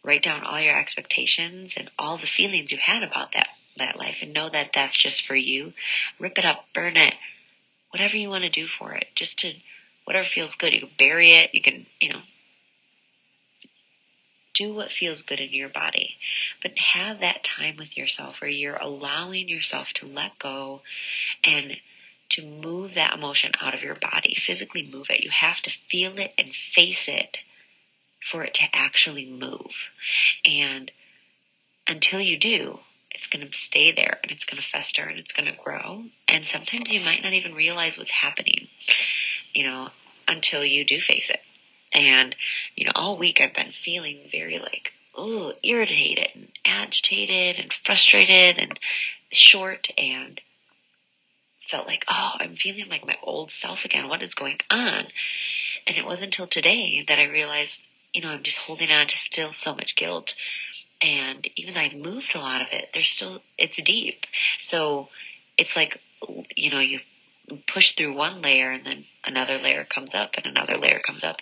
write 0.03 0.23
down 0.23 0.43
all 0.43 0.59
your 0.59 0.79
expectations 0.79 1.73
and 1.75 1.89
all 1.97 2.17
the 2.17 2.27
feelings 2.35 2.71
you 2.71 2.77
had 2.83 3.03
about 3.03 3.29
that, 3.33 3.47
that 3.77 3.97
life 3.97 4.15
and 4.21 4.33
know 4.33 4.49
that 4.49 4.71
that's 4.73 5.01
just 5.01 5.23
for 5.27 5.35
you. 5.35 5.73
Rip 6.19 6.37
it 6.37 6.45
up, 6.45 6.65
burn 6.73 6.97
it, 6.97 7.13
whatever 7.91 8.15
you 8.15 8.29
want 8.29 8.43
to 8.43 8.49
do 8.49 8.67
for 8.79 8.93
it, 8.93 9.07
just 9.15 9.37
to 9.39 9.51
whatever 10.05 10.27
feels 10.33 10.55
good. 10.57 10.73
You 10.73 10.81
can 10.81 10.89
bury 10.97 11.33
it, 11.33 11.49
you 11.53 11.61
can, 11.61 11.85
you 11.99 12.09
know, 12.09 12.21
do 14.57 14.73
what 14.73 14.89
feels 14.97 15.21
good 15.21 15.39
in 15.39 15.49
your 15.51 15.69
body. 15.69 16.15
But 16.61 16.71
have 16.93 17.19
that 17.19 17.41
time 17.57 17.75
with 17.77 17.95
yourself 17.95 18.35
where 18.41 18.49
you're 18.49 18.77
allowing 18.77 19.47
yourself 19.47 19.87
to 19.95 20.07
let 20.07 20.31
go 20.41 20.81
and 21.43 21.73
to 22.31 22.41
move 22.41 22.91
that 22.95 23.13
emotion 23.13 23.51
out 23.61 23.73
of 23.73 23.81
your 23.81 23.95
body, 23.95 24.35
physically 24.45 24.89
move 24.91 25.07
it. 25.09 25.23
You 25.23 25.31
have 25.31 25.57
to 25.63 25.71
feel 25.89 26.17
it 26.17 26.31
and 26.37 26.49
face 26.75 27.07
it 27.07 27.37
for 28.31 28.43
it 28.43 28.53
to 28.55 28.63
actually 28.73 29.25
move. 29.25 29.71
And 30.45 30.91
until 31.87 32.19
you 32.19 32.37
do, 32.37 32.79
it's 33.11 33.27
going 33.27 33.45
to 33.45 33.53
stay 33.67 33.93
there 33.95 34.19
and 34.21 34.31
it's 34.31 34.43
going 34.45 34.61
to 34.61 34.67
fester 34.71 35.03
and 35.03 35.17
it's 35.17 35.31
going 35.31 35.51
to 35.51 35.63
grow. 35.63 36.03
And 36.27 36.45
sometimes 36.51 36.91
you 36.91 36.99
might 37.01 37.23
not 37.23 37.33
even 37.33 37.53
realize 37.53 37.95
what's 37.97 38.11
happening, 38.11 38.67
you 39.53 39.65
know, 39.65 39.89
until 40.27 40.63
you 40.63 40.85
do 40.85 40.99
face 40.99 41.29
it. 41.29 41.39
And, 41.93 42.35
you 42.75 42.85
know, 42.85 42.91
all 42.95 43.17
week 43.17 43.39
I've 43.39 43.55
been 43.55 43.71
feeling 43.83 44.19
very 44.31 44.59
like, 44.59 44.91
oh, 45.15 45.53
irritated 45.63 46.27
and 46.35 46.47
agitated 46.65 47.55
and 47.57 47.73
frustrated 47.85 48.57
and 48.57 48.79
short 49.31 49.87
and 49.97 50.39
felt 51.69 51.87
like, 51.87 52.03
oh, 52.09 52.31
I'm 52.39 52.55
feeling 52.55 52.87
like 52.89 53.05
my 53.05 53.15
old 53.23 53.51
self 53.61 53.79
again. 53.85 54.07
What 54.07 54.23
is 54.23 54.33
going 54.33 54.57
on? 54.69 55.07
And 55.85 55.97
it 55.97 56.05
wasn't 56.05 56.33
until 56.33 56.47
today 56.47 57.03
that 57.07 57.19
I 57.19 57.25
realized, 57.25 57.71
you 58.13 58.21
know, 58.21 58.29
I'm 58.29 58.43
just 58.43 58.57
holding 58.65 58.89
on 58.89 59.07
to 59.07 59.13
still 59.31 59.51
so 59.61 59.73
much 59.73 59.93
guilt. 59.95 60.31
And 61.01 61.47
even 61.55 61.73
though 61.73 61.81
I've 61.81 61.93
moved 61.93 62.31
a 62.33 62.39
lot 62.39 62.61
of 62.61 62.67
it, 62.71 62.89
there's 62.93 63.11
still, 63.15 63.41
it's 63.57 63.79
deep. 63.85 64.21
So 64.69 65.07
it's 65.57 65.69
like, 65.75 65.99
you 66.55 66.71
know, 66.71 66.79
you 66.79 66.99
push 67.73 67.95
through 67.95 68.15
one 68.15 68.41
layer 68.41 68.71
and 68.71 68.85
then 68.85 69.05
another 69.23 69.57
layer 69.57 69.85
comes 69.85 70.09
up 70.13 70.31
and 70.35 70.45
another 70.45 70.77
layer 70.77 71.01
comes 71.05 71.23
up. 71.23 71.37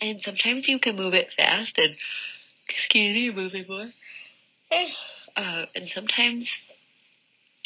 And 0.00 0.20
sometimes 0.24 0.68
you 0.68 0.78
can 0.78 0.96
move 0.96 1.14
it 1.14 1.28
fast 1.36 1.78
and, 1.78 1.94
excuse 2.68 3.14
me, 3.14 3.30
moving 3.34 3.64
more. 3.68 3.90
Uh, 5.34 5.64
and 5.74 5.88
sometimes 5.94 6.46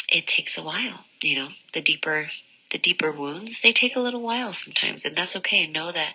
it 0.08 0.24
takes 0.36 0.56
a 0.56 0.62
while, 0.62 1.00
you 1.20 1.36
know, 1.36 1.48
the 1.74 1.82
deeper, 1.82 2.28
the 2.72 2.78
deeper 2.78 3.12
wounds, 3.12 3.56
they 3.62 3.72
take 3.72 3.96
a 3.96 4.00
little 4.00 4.22
while 4.22 4.54
sometimes 4.64 5.04
and 5.04 5.16
that's 5.16 5.36
okay. 5.36 5.66
Know 5.66 5.90
that, 5.92 6.12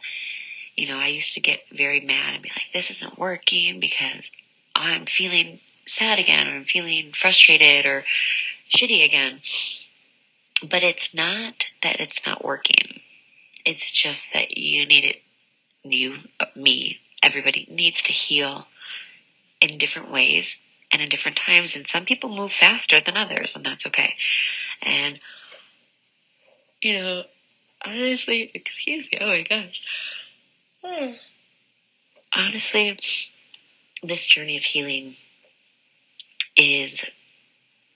you 0.75 0.87
know, 0.87 0.97
I 0.97 1.07
used 1.07 1.33
to 1.33 1.41
get 1.41 1.59
very 1.75 1.99
mad 2.01 2.35
and 2.35 2.43
be 2.43 2.49
like, 2.49 2.73
this 2.73 2.89
isn't 2.97 3.19
working 3.19 3.79
because 3.79 4.29
I'm 4.75 5.05
feeling 5.05 5.59
sad 5.87 6.19
again 6.19 6.47
or 6.47 6.55
I'm 6.55 6.65
feeling 6.65 7.11
frustrated 7.21 7.85
or 7.85 8.03
shitty 8.75 9.05
again. 9.05 9.41
But 10.61 10.83
it's 10.83 11.09
not 11.13 11.55
that 11.83 11.99
it's 11.99 12.19
not 12.25 12.45
working. 12.45 13.01
It's 13.65 14.01
just 14.03 14.21
that 14.33 14.57
you 14.57 14.85
need 14.85 15.03
it, 15.05 15.15
you, 15.83 16.17
me, 16.55 16.97
everybody 17.23 17.67
needs 17.69 18.01
to 18.03 18.13
heal 18.13 18.65
in 19.59 19.77
different 19.77 20.11
ways 20.11 20.45
and 20.91 21.01
in 21.01 21.09
different 21.09 21.39
times. 21.45 21.73
And 21.75 21.85
some 21.87 22.05
people 22.05 22.35
move 22.35 22.51
faster 22.59 22.99
than 23.05 23.17
others, 23.17 23.51
and 23.55 23.65
that's 23.65 23.85
okay. 23.87 24.13
And, 24.81 25.19
you 26.81 26.93
know, 26.93 27.23
honestly, 27.83 28.51
excuse 28.53 29.07
me, 29.11 29.17
oh 29.21 29.27
my 29.27 29.43
gosh. 29.47 29.79
Hmm. 30.83 31.11
Honestly, 32.33 32.97
this 34.03 34.25
journey 34.33 34.57
of 34.57 34.63
healing 34.63 35.15
is 36.55 37.01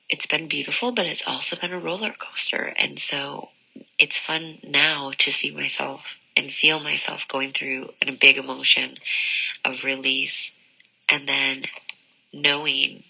it's 0.10 0.28
been 0.28 0.48
beautiful, 0.48 0.94
but 0.94 1.06
it's 1.06 1.24
also 1.26 1.56
been 1.60 1.72
a 1.72 1.80
roller 1.80 2.12
coaster. 2.12 2.74
And 2.78 3.00
so 3.10 3.50
it's 3.98 4.16
fun 4.28 4.60
now 4.64 5.12
to 5.18 5.32
see 5.32 5.52
myself 5.52 6.02
and 6.38 6.52
feel 6.62 6.80
myself 6.80 7.22
going 7.32 7.54
through 7.58 7.90
a 8.02 8.12
big 8.20 8.38
emotion 8.38 8.96
of 9.64 9.76
release 9.84 10.34
and 11.10 11.28
then 11.28 11.64
knowing 12.36 13.04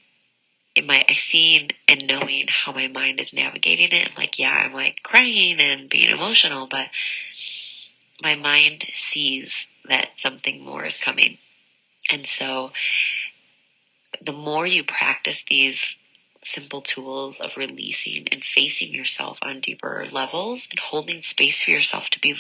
in 0.76 0.86
my 0.86 1.06
seeing 1.32 1.70
and 1.88 2.08
knowing 2.08 2.48
how 2.48 2.74
my 2.74 2.88
mind 2.88 3.20
is 3.20 3.32
navigating 3.34 3.92
it. 3.92 4.10
I'm 4.10 4.16
like, 4.16 4.38
yeah, 4.38 4.52
I'm 4.52 4.74
like 4.74 4.96
crying 5.04 5.58
and 5.60 5.90
being 5.90 6.10
emotional, 6.10 6.68
but 6.70 6.88
my 8.22 8.36
mind 8.36 8.84
sees 9.14 9.50
that 9.88 10.10
something 10.20 10.64
more 10.64 10.86
is 10.86 10.98
coming. 11.04 11.38
And 12.10 12.28
so 12.38 12.72
the 14.24 14.34
more 14.34 14.68
you 14.68 14.84
practice 14.84 15.40
these 15.50 15.78
simple 16.54 16.84
tools 16.84 17.38
of 17.42 17.50
releasing 17.58 18.28
and 18.32 18.44
facing 18.54 18.94
yourself 18.94 19.38
on 19.42 19.62
deeper 19.62 20.06
levels 20.12 20.68
and 20.70 20.80
holding 20.80 21.22
space 21.24 21.62
for 21.64 21.72
yourself 21.72 22.04
to 22.12 22.20
be 22.20 22.36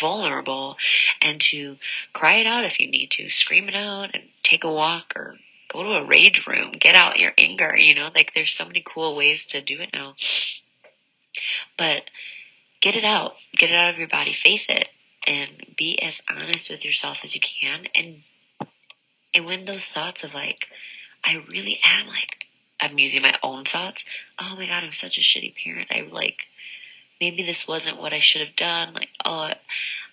vulnerable 0.00 0.76
and 1.20 1.42
to 1.50 1.76
cry 2.12 2.36
it 2.36 2.46
out 2.46 2.64
if 2.64 2.78
you 2.78 2.88
need 2.88 3.10
to, 3.10 3.24
scream 3.30 3.68
it 3.68 3.74
out 3.74 4.10
and 4.12 4.22
take 4.44 4.62
a 4.62 4.72
walk 4.72 5.12
or 5.16 5.36
go 5.72 5.82
to 5.82 5.88
a 5.90 6.06
rage 6.06 6.42
room, 6.46 6.72
get 6.80 6.94
out 6.94 7.18
your 7.18 7.32
anger, 7.38 7.76
you 7.76 7.94
know, 7.94 8.10
like 8.14 8.32
there's 8.34 8.54
so 8.56 8.64
many 8.64 8.84
cool 8.86 9.16
ways 9.16 9.40
to 9.50 9.62
do 9.62 9.80
it 9.80 9.90
now. 9.92 10.14
But 11.78 12.02
get 12.80 12.94
it 12.94 13.04
out, 13.04 13.32
get 13.56 13.70
it 13.70 13.76
out 13.76 13.92
of 13.92 13.98
your 13.98 14.08
body, 14.08 14.36
face 14.42 14.64
it, 14.68 14.88
and 15.26 15.74
be 15.76 15.98
as 16.02 16.14
honest 16.30 16.68
with 16.70 16.84
yourself 16.84 17.18
as 17.24 17.34
you 17.34 17.40
can. 17.60 17.84
And 17.94 18.16
and 19.34 19.46
when 19.46 19.64
those 19.64 19.84
thoughts 19.94 20.22
of 20.22 20.34
like, 20.34 20.58
I 21.24 21.34
really 21.48 21.78
am 21.84 22.06
like 22.06 22.42
I'm 22.80 22.98
using 22.98 23.22
my 23.22 23.38
own 23.42 23.64
thoughts. 23.70 24.02
Oh 24.40 24.56
my 24.56 24.66
god, 24.66 24.84
I'm 24.84 24.92
such 24.92 25.16
a 25.16 25.38
shitty 25.38 25.54
parent. 25.64 25.88
I 25.90 26.02
like 26.12 26.38
maybe 27.22 27.44
this 27.44 27.64
wasn't 27.68 28.00
what 28.00 28.12
I 28.12 28.18
should 28.20 28.40
have 28.40 28.56
done. 28.56 28.94
Like, 28.94 29.08
oh, 29.24 29.50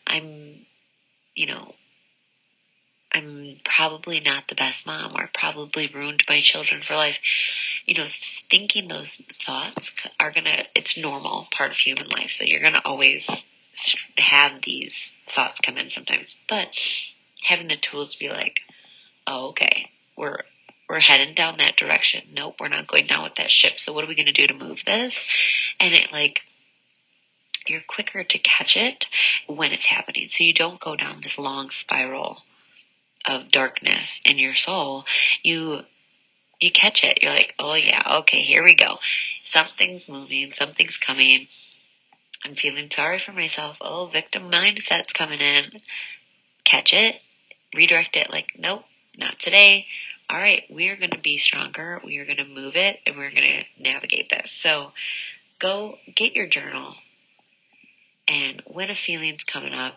I'm, 0.05 0.65
you 1.33 1.47
know, 1.47 1.73
I'm 3.11 3.57
probably 3.65 4.19
not 4.19 4.43
the 4.47 4.55
best 4.55 4.85
mom 4.85 5.13
or 5.15 5.29
probably 5.33 5.89
ruined 5.93 6.23
my 6.27 6.41
children 6.43 6.81
for 6.87 6.95
life. 6.95 7.15
You 7.85 7.95
know, 7.95 8.07
thinking 8.51 8.87
those 8.87 9.09
thoughts 9.45 9.89
are 10.19 10.31
gonna, 10.31 10.63
it's 10.75 10.97
normal 10.97 11.47
part 11.55 11.71
of 11.71 11.77
human 11.77 12.07
life. 12.09 12.29
So 12.37 12.45
you're 12.45 12.61
gonna 12.61 12.81
always 12.85 13.27
have 14.17 14.61
these 14.63 14.93
thoughts 15.35 15.59
come 15.65 15.77
in 15.77 15.89
sometimes. 15.89 16.35
But 16.47 16.67
having 17.47 17.67
the 17.67 17.77
tools 17.77 18.13
to 18.13 18.19
be 18.19 18.29
like, 18.29 18.59
oh, 19.25 19.49
okay, 19.49 19.89
we're 20.17 20.39
we're 20.89 20.99
heading 20.99 21.35
down 21.35 21.57
that 21.57 21.75
direction. 21.77 22.21
Nope, 22.33 22.55
we're 22.59 22.67
not 22.67 22.87
going 22.87 23.05
down 23.05 23.23
with 23.23 23.35
that 23.37 23.51
ship. 23.51 23.73
So 23.77 23.93
what 23.93 24.03
are 24.03 24.07
we 24.07 24.15
going 24.15 24.25
to 24.25 24.33
do 24.33 24.47
to 24.47 24.53
move 24.55 24.79
this? 24.85 25.13
And 25.79 25.93
it 25.93 26.11
like 26.11 26.39
you're 27.67 27.81
quicker 27.87 28.23
to 28.23 28.39
catch 28.39 28.75
it 28.75 29.05
when 29.47 29.71
it's 29.71 29.85
happening. 29.85 30.29
So 30.31 30.43
you 30.43 30.53
don't 30.53 30.81
go 30.81 30.95
down 30.95 31.21
this 31.21 31.35
long 31.37 31.69
spiral 31.69 32.39
of 33.29 33.51
darkness 33.51 34.07
in 34.25 34.39
your 34.39 34.53
soul. 34.55 35.05
You 35.43 35.81
you 36.59 36.71
catch 36.71 36.99
it. 37.03 37.19
You're 37.21 37.31
like, 37.31 37.53
"Oh 37.59 37.75
yeah, 37.75 38.19
okay, 38.21 38.41
here 38.41 38.63
we 38.63 38.75
go. 38.75 38.97
Something's 39.53 40.07
moving, 40.09 40.51
something's 40.55 40.97
coming. 41.05 41.47
I'm 42.43 42.55
feeling 42.55 42.89
sorry 42.93 43.21
for 43.25 43.31
myself. 43.31 43.77
Oh, 43.81 44.09
victim 44.11 44.51
mindset's 44.51 45.13
coming 45.17 45.39
in." 45.39 45.81
Catch 46.65 46.93
it, 46.93 47.15
redirect 47.73 48.15
it 48.15 48.29
like, 48.29 48.47
"Nope, 48.57 48.83
not 49.17 49.35
today 49.39 49.85
all 50.29 50.37
right, 50.37 50.63
we 50.69 50.89
are 50.89 50.95
going 50.95 51.09
to 51.11 51.19
be 51.19 51.39
stronger. 51.39 51.99
We 52.05 52.17
are 52.19 52.25
going 52.25 52.37
to 52.37 52.45
move 52.45 52.75
it 52.75 52.97
and 53.05 53.17
we're 53.17 53.31
going 53.31 53.63
to 53.63 53.83
navigate 53.83 54.29
this. 54.29 54.49
So 54.61 54.91
go 55.59 55.95
get 56.15 56.35
your 56.35 56.47
journal. 56.47 56.93
And 58.27 58.61
when 58.67 58.91
a 58.91 58.95
feeling's 59.07 59.43
coming 59.51 59.73
up, 59.73 59.95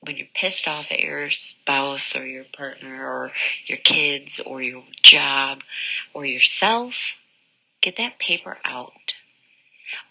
when 0.00 0.16
you're 0.16 0.26
pissed 0.34 0.66
off 0.66 0.86
at 0.90 1.00
your 1.00 1.28
spouse 1.30 2.14
or 2.16 2.24
your 2.24 2.44
partner 2.56 3.04
or 3.04 3.32
your 3.66 3.78
kids 3.78 4.40
or 4.46 4.62
your 4.62 4.84
job 5.02 5.58
or 6.14 6.24
yourself, 6.24 6.92
get 7.82 7.94
that 7.98 8.18
paper 8.18 8.56
out. 8.64 8.92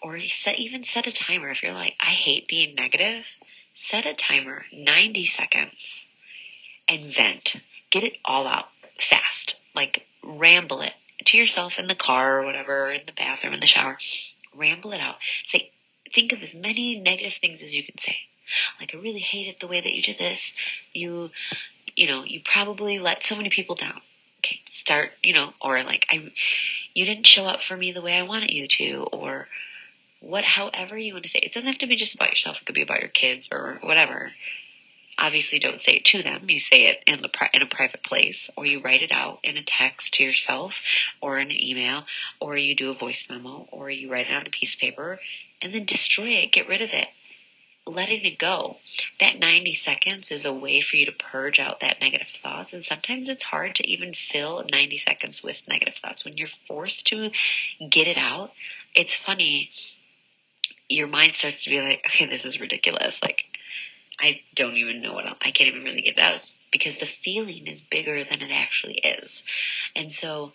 Or 0.02 0.18
set, 0.44 0.58
even 0.58 0.84
set 0.92 1.06
a 1.06 1.12
timer. 1.26 1.50
If 1.50 1.62
you're 1.62 1.72
like, 1.72 1.94
I 2.00 2.10
hate 2.10 2.48
being 2.48 2.74
negative, 2.74 3.22
set 3.90 4.06
a 4.06 4.14
timer, 4.14 4.64
90 4.72 5.30
seconds, 5.36 5.72
and 6.88 7.14
vent. 7.16 7.48
Get 7.92 8.02
it 8.02 8.14
all 8.24 8.46
out 8.46 8.66
fast, 9.08 9.54
like 9.74 10.02
ramble 10.24 10.80
it 10.80 10.92
to 11.26 11.36
yourself 11.36 11.72
in 11.78 11.86
the 11.86 11.94
car 11.94 12.40
or 12.40 12.44
whatever, 12.44 12.92
in 12.92 13.02
the 13.06 13.12
bathroom, 13.12 13.54
in 13.54 13.60
the 13.60 13.66
shower. 13.66 13.98
Ramble 14.54 14.92
it 14.92 15.00
out. 15.00 15.16
Say, 15.50 15.70
think 16.14 16.32
of 16.32 16.40
as 16.42 16.54
many 16.54 16.98
negative 16.98 17.34
things 17.40 17.60
as 17.62 17.72
you 17.72 17.84
can 17.84 17.98
say. 17.98 18.16
Like, 18.80 18.94
I 18.94 18.98
really 18.98 19.20
hated 19.20 19.56
the 19.60 19.68
way 19.68 19.80
that 19.80 19.92
you 19.92 20.02
did 20.02 20.18
this. 20.18 20.40
You, 20.92 21.30
you 21.96 22.06
know, 22.06 22.24
you 22.24 22.40
probably 22.52 22.98
let 22.98 23.18
so 23.22 23.34
many 23.36 23.50
people 23.50 23.74
down. 23.74 24.00
okay, 24.38 24.60
start, 24.80 25.10
you 25.22 25.34
know, 25.34 25.50
or 25.60 25.82
like 25.84 26.06
I, 26.10 26.30
you 26.94 27.04
didn't 27.04 27.26
show 27.26 27.44
up 27.44 27.60
for 27.66 27.76
me 27.76 27.92
the 27.92 28.02
way 28.02 28.14
I 28.14 28.22
wanted 28.22 28.50
you 28.50 28.66
to, 28.78 29.06
or 29.12 29.48
what, 30.20 30.44
however 30.44 30.98
you 30.98 31.12
want 31.12 31.24
to 31.24 31.30
say. 31.30 31.40
It 31.40 31.52
doesn't 31.52 31.68
have 31.68 31.78
to 31.78 31.86
be 31.86 31.96
just 31.96 32.14
about 32.14 32.30
yourself. 32.30 32.56
It 32.60 32.66
could 32.66 32.74
be 32.74 32.82
about 32.82 33.00
your 33.00 33.10
kids 33.10 33.48
or 33.52 33.78
whatever. 33.82 34.32
Obviously, 35.20 35.58
don't 35.58 35.80
say 35.80 35.94
it 35.96 36.04
to 36.06 36.22
them. 36.22 36.44
You 36.48 36.60
say 36.60 36.86
it 36.86 37.02
in 37.08 37.22
the 37.22 37.30
in 37.52 37.62
a 37.62 37.66
private 37.66 38.04
place, 38.04 38.38
or 38.56 38.64
you 38.64 38.80
write 38.80 39.02
it 39.02 39.10
out 39.10 39.40
in 39.42 39.56
a 39.56 39.64
text 39.66 40.14
to 40.14 40.22
yourself, 40.22 40.72
or 41.20 41.40
in 41.40 41.50
an 41.50 41.60
email, 41.60 42.04
or 42.40 42.56
you 42.56 42.76
do 42.76 42.90
a 42.90 42.94
voice 42.94 43.24
memo, 43.28 43.66
or 43.72 43.90
you 43.90 44.10
write 44.10 44.28
it 44.28 44.32
on 44.32 44.46
a 44.46 44.50
piece 44.50 44.74
of 44.74 44.80
paper, 44.80 45.18
and 45.60 45.74
then 45.74 45.86
destroy 45.86 46.28
it. 46.28 46.52
Get 46.52 46.68
rid 46.68 46.82
of 46.82 46.90
it 46.92 47.08
letting 47.88 48.24
it 48.24 48.38
go. 48.38 48.76
That 49.20 49.38
90 49.38 49.78
seconds 49.84 50.28
is 50.30 50.44
a 50.44 50.52
way 50.52 50.82
for 50.82 50.96
you 50.96 51.06
to 51.06 51.12
purge 51.12 51.58
out 51.58 51.80
that 51.80 52.00
negative 52.00 52.26
thoughts. 52.42 52.72
And 52.72 52.84
sometimes 52.84 53.28
it's 53.28 53.42
hard 53.42 53.74
to 53.76 53.88
even 53.88 54.12
fill 54.32 54.64
90 54.70 55.02
seconds 55.06 55.40
with 55.42 55.56
negative 55.68 55.94
thoughts. 56.02 56.24
When 56.24 56.36
you're 56.36 56.48
forced 56.66 57.06
to 57.06 57.30
get 57.90 58.06
it 58.06 58.18
out, 58.18 58.50
it's 58.94 59.14
funny. 59.26 59.70
Your 60.88 61.06
mind 61.06 61.32
starts 61.36 61.64
to 61.64 61.70
be 61.70 61.80
like, 61.80 62.02
okay, 62.06 62.28
this 62.28 62.44
is 62.44 62.60
ridiculous. 62.60 63.14
Like, 63.22 63.38
I 64.20 64.40
don't 64.56 64.76
even 64.76 65.02
know 65.02 65.14
what 65.14 65.26
else. 65.26 65.38
I 65.40 65.50
can't 65.50 65.68
even 65.68 65.84
really 65.84 66.02
get 66.02 66.18
out 66.18 66.40
because 66.72 66.94
the 66.98 67.06
feeling 67.24 67.66
is 67.66 67.80
bigger 67.90 68.24
than 68.24 68.42
it 68.42 68.50
actually 68.52 68.96
is. 68.96 69.30
And 69.94 70.10
so 70.12 70.52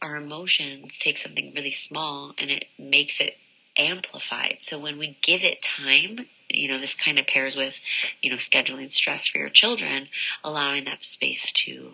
our 0.00 0.16
emotions 0.16 0.92
take 1.02 1.18
something 1.18 1.52
really 1.54 1.74
small 1.88 2.34
and 2.38 2.50
it 2.50 2.64
makes 2.78 3.14
it 3.20 3.34
amplified. 3.78 4.58
So 4.62 4.78
when 4.78 4.98
we 4.98 5.16
give 5.22 5.40
it 5.42 5.58
time, 5.78 6.26
you 6.54 6.68
know, 6.68 6.80
this 6.80 6.94
kind 7.04 7.18
of 7.18 7.26
pairs 7.26 7.54
with, 7.56 7.74
you 8.20 8.30
know, 8.30 8.36
scheduling 8.36 8.90
stress 8.90 9.28
for 9.32 9.38
your 9.38 9.50
children, 9.52 10.08
allowing 10.44 10.84
that 10.84 10.98
space 11.02 11.52
to 11.66 11.92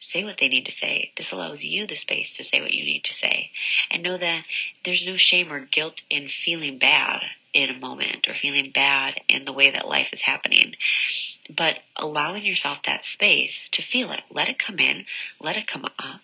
say 0.00 0.24
what 0.24 0.36
they 0.40 0.48
need 0.48 0.64
to 0.64 0.72
say. 0.72 1.10
This 1.16 1.26
allows 1.32 1.62
you 1.62 1.86
the 1.86 1.96
space 1.96 2.28
to 2.36 2.44
say 2.44 2.60
what 2.60 2.72
you 2.72 2.84
need 2.84 3.02
to 3.04 3.14
say. 3.14 3.50
And 3.90 4.02
know 4.02 4.18
that 4.18 4.42
there's 4.84 5.04
no 5.06 5.14
shame 5.16 5.52
or 5.52 5.66
guilt 5.70 5.94
in 6.10 6.28
feeling 6.44 6.78
bad 6.78 7.20
in 7.54 7.70
a 7.70 7.78
moment 7.78 8.26
or 8.28 8.34
feeling 8.40 8.70
bad 8.74 9.14
in 9.28 9.44
the 9.44 9.52
way 9.52 9.70
that 9.72 9.88
life 9.88 10.08
is 10.12 10.20
happening. 10.24 10.74
But 11.56 11.76
allowing 11.96 12.44
yourself 12.44 12.78
that 12.86 13.02
space 13.14 13.52
to 13.72 13.82
feel 13.82 14.12
it. 14.12 14.20
Let 14.30 14.48
it 14.48 14.62
come 14.64 14.78
in, 14.78 15.04
let 15.40 15.56
it 15.56 15.66
come 15.72 15.84
up. 15.84 16.20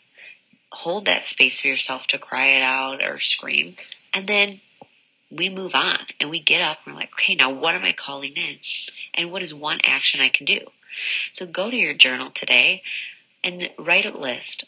Hold 0.71 1.07
that 1.07 1.23
space 1.31 1.59
for 1.61 1.69
yourself 1.69 2.03
to 2.09 2.19
cry 2.19 2.57
it 2.57 2.63
out 2.63 3.03
or 3.03 3.19
scream. 3.21 3.77
And 4.13 4.29
then 4.29 4.61
we 5.31 5.49
move 5.49 5.73
on 5.75 5.99
and 6.21 6.31
we 6.31 6.43
get 6.43 6.61
up 6.61 6.79
and 6.85 6.95
we're 6.95 7.01
like, 7.01 7.11
okay, 7.15 7.35
now 7.35 7.53
what 7.53 7.75
am 7.75 7.83
I 7.83 7.95
calling 7.95 8.35
in? 8.35 8.59
And 9.15 9.31
what 9.31 9.43
is 9.43 9.55
one 9.55 9.81
action 9.85 10.21
I 10.21 10.31
can 10.35 10.47
do? 10.47 10.61
So 11.35 11.47
go 11.47 11.71
to 11.71 11.77
your 11.77 11.95
journal 11.95 12.31
today 12.35 12.83
and 13.43 13.71
write 13.79 14.07
a 14.07 14.17
list. 14.17 14.65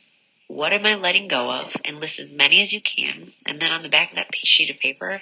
What 0.49 0.73
am 0.73 0.87
I 0.87 0.95
letting 0.95 1.29
go 1.29 1.51
of? 1.51 1.69
And 1.85 1.99
list 1.99 2.19
as 2.19 2.31
many 2.31 2.63
as 2.63 2.73
you 2.73 2.81
can. 2.81 3.33
And 3.45 3.61
then 3.61 3.71
on 3.71 3.83
the 3.83 3.89
back 3.89 4.11
of 4.11 4.17
that 4.17 4.29
sheet 4.35 4.71
of 4.71 4.79
paper, 4.79 5.21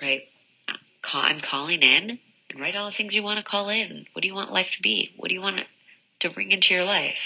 write, 0.00 0.22
I'm 1.12 1.40
calling 1.40 1.82
in 1.82 2.18
and 2.50 2.60
write 2.60 2.76
all 2.76 2.90
the 2.90 2.96
things 2.96 3.14
you 3.14 3.22
want 3.22 3.38
to 3.38 3.50
call 3.50 3.68
in. 3.68 4.06
What 4.12 4.22
do 4.22 4.28
you 4.28 4.34
want 4.34 4.52
life 4.52 4.68
to 4.76 4.82
be? 4.82 5.10
What 5.16 5.28
do 5.28 5.34
you 5.34 5.40
want 5.40 5.60
to 6.20 6.30
bring 6.30 6.50
into 6.50 6.74
your 6.74 6.84
life? 6.84 7.18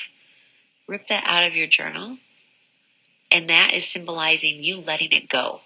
Rip 0.89 1.03
that 1.09 1.25
out 1.27 1.47
of 1.47 1.55
your 1.55 1.67
journal. 1.69 2.19
And 3.31 3.49
that 3.49 3.73
is 3.73 3.85
symbolizing 3.93 4.63
you 4.63 4.77
letting 4.77 5.13
it 5.13 5.29
go 5.29 5.61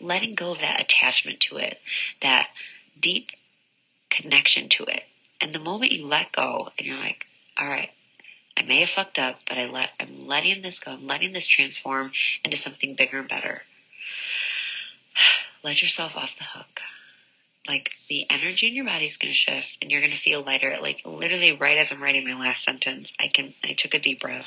letting 0.00 0.34
go 0.34 0.52
of 0.52 0.58
that 0.58 0.80
attachment 0.80 1.44
to 1.50 1.56
it, 1.56 1.78
that 2.22 2.46
deep 3.00 3.28
connection 4.10 4.68
to 4.78 4.84
it. 4.84 5.02
And 5.40 5.54
the 5.54 5.58
moment 5.58 5.92
you 5.92 6.06
let 6.06 6.32
go 6.32 6.68
and 6.78 6.86
you're 6.86 6.98
like, 6.98 7.24
all 7.58 7.68
right, 7.68 7.90
I 8.56 8.62
may 8.62 8.80
have 8.80 8.90
fucked 8.94 9.18
up, 9.18 9.36
but 9.48 9.58
I 9.58 9.66
let 9.66 9.90
I'm 9.98 10.26
letting 10.26 10.62
this 10.62 10.78
go. 10.84 10.92
I'm 10.92 11.06
letting 11.06 11.32
this 11.32 11.48
transform 11.48 12.12
into 12.44 12.56
something 12.56 12.94
bigger 12.96 13.18
and 13.18 13.28
better. 13.28 13.62
Let 15.62 15.82
yourself 15.82 16.12
off 16.14 16.30
the 16.38 16.44
hook. 16.44 16.80
Like 17.66 17.90
the 18.08 18.26
energy 18.30 18.68
in 18.68 18.74
your 18.74 18.84
body 18.84 19.06
is 19.06 19.16
going 19.16 19.32
to 19.32 19.52
shift, 19.52 19.66
and 19.80 19.90
you're 19.90 20.02
going 20.02 20.12
to 20.12 20.22
feel 20.22 20.44
lighter. 20.44 20.76
Like 20.80 20.98
literally, 21.04 21.56
right 21.58 21.78
as 21.78 21.88
I'm 21.90 22.02
writing 22.02 22.28
my 22.28 22.38
last 22.38 22.62
sentence, 22.62 23.10
I 23.18 23.24
can 23.34 23.54
I 23.64 23.74
took 23.76 23.94
a 23.94 24.00
deep 24.00 24.20
breath, 24.20 24.46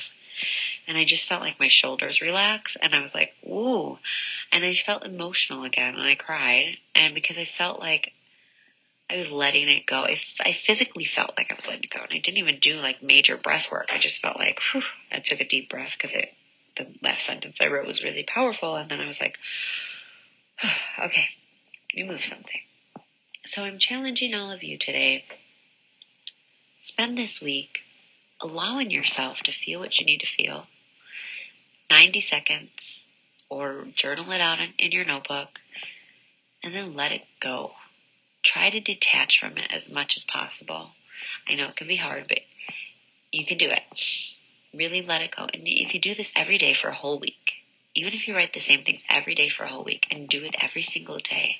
and 0.88 0.96
I 0.96 1.04
just 1.04 1.28
felt 1.28 1.42
like 1.42 1.60
my 1.60 1.68
shoulders 1.70 2.20
relax, 2.22 2.76
and 2.80 2.94
I 2.94 3.02
was 3.02 3.14
like, 3.14 3.32
ooh, 3.44 3.98
and 4.50 4.64
I 4.64 4.74
felt 4.84 5.04
emotional 5.04 5.64
again, 5.64 5.94
and 5.94 6.02
I 6.02 6.14
cried, 6.14 6.78
and 6.94 7.14
because 7.14 7.36
I 7.36 7.46
felt 7.58 7.78
like 7.78 8.12
I 9.10 9.16
was 9.16 9.28
letting 9.30 9.68
it 9.68 9.86
go. 9.86 10.00
I, 10.00 10.16
I 10.40 10.56
physically 10.66 11.06
felt 11.14 11.32
like 11.36 11.48
I 11.50 11.54
was 11.54 11.64
letting 11.66 11.84
it 11.84 11.94
go, 11.94 12.02
and 12.02 12.12
I 12.12 12.18
didn't 12.18 12.38
even 12.38 12.58
do 12.60 12.74
like 12.74 13.02
major 13.02 13.36
breath 13.36 13.66
work. 13.70 13.88
I 13.90 13.98
just 13.98 14.20
felt 14.20 14.36
like, 14.36 14.58
whew, 14.72 14.82
I 15.12 15.22
took 15.24 15.40
a 15.40 15.48
deep 15.48 15.70
breath 15.70 15.92
because 15.96 16.14
it 16.14 16.30
the 16.76 16.86
last 17.02 17.26
sentence 17.26 17.56
I 17.60 17.66
wrote 17.66 17.86
was 17.86 18.02
really 18.02 18.24
powerful, 18.26 18.76
and 18.76 18.90
then 18.90 19.00
I 19.00 19.06
was 19.06 19.18
like, 19.20 19.36
okay, 21.04 21.26
you 21.92 22.04
move 22.04 22.20
something. 22.28 22.60
So 23.46 23.62
I'm 23.62 23.78
challenging 23.78 24.34
all 24.34 24.50
of 24.50 24.62
you 24.62 24.78
today. 24.78 25.24
Spend 26.80 27.16
this 27.16 27.40
week 27.42 27.78
allowing 28.40 28.90
yourself 28.90 29.38
to 29.44 29.52
feel 29.64 29.80
what 29.80 29.98
you 29.98 30.06
need 30.06 30.20
to 30.20 30.26
feel. 30.36 30.66
90 31.90 32.20
seconds, 32.30 32.70
or 33.50 33.86
journal 33.96 34.30
it 34.32 34.40
out 34.40 34.60
in, 34.60 34.72
in 34.78 34.92
your 34.92 35.04
notebook, 35.04 35.48
and 36.62 36.74
then 36.74 36.94
let 36.94 37.12
it 37.12 37.22
go. 37.42 37.72
Try 38.44 38.70
to 38.70 38.80
detach 38.80 39.38
from 39.40 39.58
it 39.58 39.70
as 39.70 39.88
much 39.92 40.14
as 40.16 40.24
possible. 40.30 40.90
I 41.48 41.54
know 41.54 41.68
it 41.68 41.76
can 41.76 41.88
be 41.88 41.96
hard, 41.96 42.26
but 42.28 42.38
you 43.32 43.44
can 43.46 43.58
do 43.58 43.70
it. 43.70 43.82
Really 44.74 45.02
let 45.02 45.22
it 45.22 45.34
go. 45.36 45.44
And 45.44 45.62
if 45.64 45.94
you 45.94 46.00
do 46.00 46.14
this 46.14 46.30
every 46.36 46.58
day 46.58 46.74
for 46.80 46.88
a 46.88 46.94
whole 46.94 47.18
week, 47.18 47.34
even 47.94 48.12
if 48.12 48.28
you 48.28 48.34
write 48.34 48.52
the 48.52 48.60
same 48.60 48.84
things 48.84 49.00
every 49.10 49.34
day 49.34 49.48
for 49.48 49.64
a 49.64 49.68
whole 49.68 49.84
week 49.84 50.06
and 50.10 50.28
do 50.28 50.44
it 50.44 50.54
every 50.60 50.82
single 50.82 51.18
day, 51.18 51.56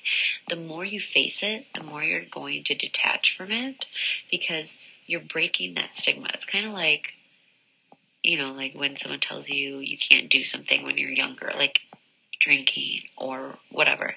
the 0.47 0.55
more 0.55 0.85
you 0.85 1.01
face 1.13 1.39
it, 1.41 1.65
the 1.75 1.83
more 1.83 2.03
you're 2.03 2.23
going 2.31 2.63
to 2.65 2.75
detach 2.75 3.35
from 3.37 3.51
it 3.51 3.85
because 4.31 4.67
you're 5.05 5.21
breaking 5.21 5.73
that 5.73 5.89
stigma. 5.95 6.29
It's 6.33 6.45
kind 6.45 6.65
of 6.65 6.71
like, 6.71 7.07
you 8.23 8.37
know, 8.37 8.51
like 8.51 8.73
when 8.75 8.97
someone 8.97 9.19
tells 9.21 9.47
you 9.47 9.79
you 9.79 9.97
can't 10.09 10.29
do 10.29 10.43
something 10.43 10.83
when 10.83 10.97
you're 10.97 11.09
younger, 11.09 11.51
like 11.55 11.79
drinking 12.41 13.01
or 13.17 13.55
whatever. 13.71 14.13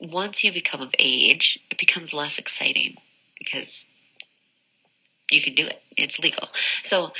Once 0.00 0.40
you 0.42 0.52
become 0.52 0.80
of 0.80 0.90
age, 0.98 1.58
it 1.70 1.78
becomes 1.78 2.12
less 2.12 2.32
exciting 2.38 2.96
because 3.38 3.68
you 5.30 5.42
can 5.42 5.54
do 5.54 5.66
it. 5.66 5.80
It's 5.96 6.18
legal. 6.18 6.48
So 6.88 7.10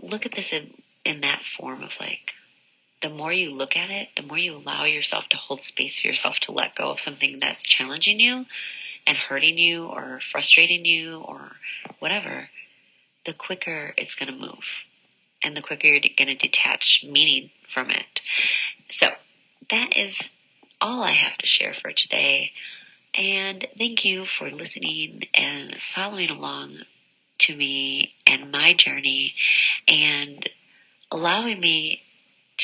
look 0.00 0.24
at 0.24 0.32
this 0.32 0.48
in, 0.50 0.72
in 1.04 1.20
that 1.20 1.40
form 1.58 1.82
of 1.82 1.90
like, 2.00 2.18
the 3.02 3.10
more 3.10 3.32
you 3.32 3.50
look 3.50 3.76
at 3.76 3.90
it, 3.90 4.08
the 4.16 4.22
more 4.22 4.38
you 4.38 4.56
allow 4.56 4.84
yourself 4.84 5.24
to 5.30 5.36
hold 5.36 5.60
space 5.62 5.98
for 6.00 6.08
yourself 6.08 6.36
to 6.42 6.52
let 6.52 6.76
go 6.76 6.90
of 6.90 6.98
something 7.00 7.38
that's 7.40 7.62
challenging 7.62 8.20
you, 8.20 8.44
and 9.06 9.16
hurting 9.16 9.56
you 9.56 9.86
or 9.86 10.20
frustrating 10.30 10.84
you 10.84 11.22
or 11.26 11.52
whatever, 11.98 12.48
the 13.26 13.34
quicker 13.34 13.92
it's 13.96 14.14
going 14.14 14.32
to 14.32 14.38
move 14.38 14.64
and 15.42 15.56
the 15.56 15.62
quicker 15.62 15.86
you're 15.86 16.00
going 16.00 16.28
to 16.28 16.34
detach 16.36 17.04
meaning 17.04 17.50
from 17.72 17.90
it. 17.90 18.20
So 18.98 19.08
that 19.70 19.96
is 19.96 20.14
all 20.80 21.02
I 21.02 21.12
have 21.12 21.38
to 21.38 21.46
share 21.46 21.74
for 21.80 21.92
today. 21.96 22.50
And 23.14 23.66
thank 23.76 24.04
you 24.04 24.24
for 24.38 24.50
listening 24.50 25.22
and 25.34 25.76
following 25.94 26.30
along 26.30 26.78
to 27.40 27.56
me 27.56 28.12
and 28.26 28.52
my 28.52 28.74
journey 28.76 29.34
and 29.88 30.48
allowing 31.10 31.58
me 31.60 32.02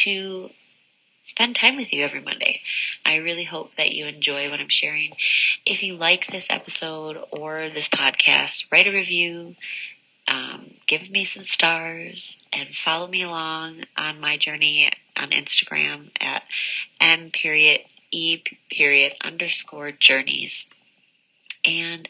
to 0.04 0.48
spend 1.24 1.56
time 1.60 1.76
with 1.76 1.92
you 1.92 2.04
every 2.04 2.22
Monday. 2.22 2.60
I 3.04 3.16
really 3.16 3.44
hope 3.44 3.70
that 3.76 3.90
you 3.90 4.06
enjoy 4.06 4.50
what 4.50 4.60
I'm 4.60 4.66
sharing. 4.70 5.12
If 5.64 5.82
you 5.82 5.94
like 5.94 6.26
this 6.30 6.44
episode 6.48 7.16
or 7.32 7.68
this 7.68 7.88
podcast, 7.92 8.52
write 8.70 8.86
a 8.86 8.92
review, 8.92 9.54
um, 10.28 10.72
give 10.88 11.08
me 11.10 11.28
some 11.32 11.44
stars, 11.44 12.36
and 12.52 12.68
follow 12.84 13.06
me 13.06 13.22
along 13.22 13.82
on 13.96 14.20
my 14.20 14.36
journey 14.38 14.90
on 15.16 15.30
Instagram 15.30 16.10
at 16.20 16.42
m 17.00 17.30
period 17.30 17.80
e 18.12 18.42
period 18.70 19.12
underscore 19.22 19.92
journeys. 19.98 20.52
And 21.64 22.08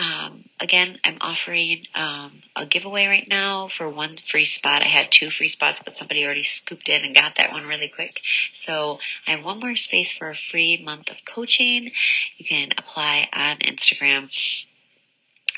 um, 0.00 0.44
again, 0.60 0.98
I'm 1.04 1.18
offering 1.20 1.84
um, 1.94 2.42
a 2.56 2.66
giveaway 2.66 3.06
right 3.06 3.26
now 3.28 3.68
for 3.78 3.88
one 3.88 4.16
free 4.30 4.46
spot. 4.46 4.82
I 4.82 4.88
had 4.88 5.06
two 5.12 5.30
free 5.30 5.48
spots, 5.48 5.78
but 5.84 5.94
somebody 5.96 6.24
already 6.24 6.42
scooped 6.42 6.88
in 6.88 7.04
and 7.04 7.14
got 7.14 7.34
that 7.36 7.52
one 7.52 7.66
really 7.66 7.90
quick. 7.94 8.14
So 8.66 8.98
I 9.26 9.36
have 9.36 9.44
one 9.44 9.60
more 9.60 9.76
space 9.76 10.08
for 10.18 10.30
a 10.30 10.36
free 10.50 10.82
month 10.84 11.08
of 11.10 11.16
coaching. 11.32 11.92
You 12.38 12.46
can 12.48 12.70
apply 12.76 13.28
on 13.32 13.58
Instagram. 13.58 14.28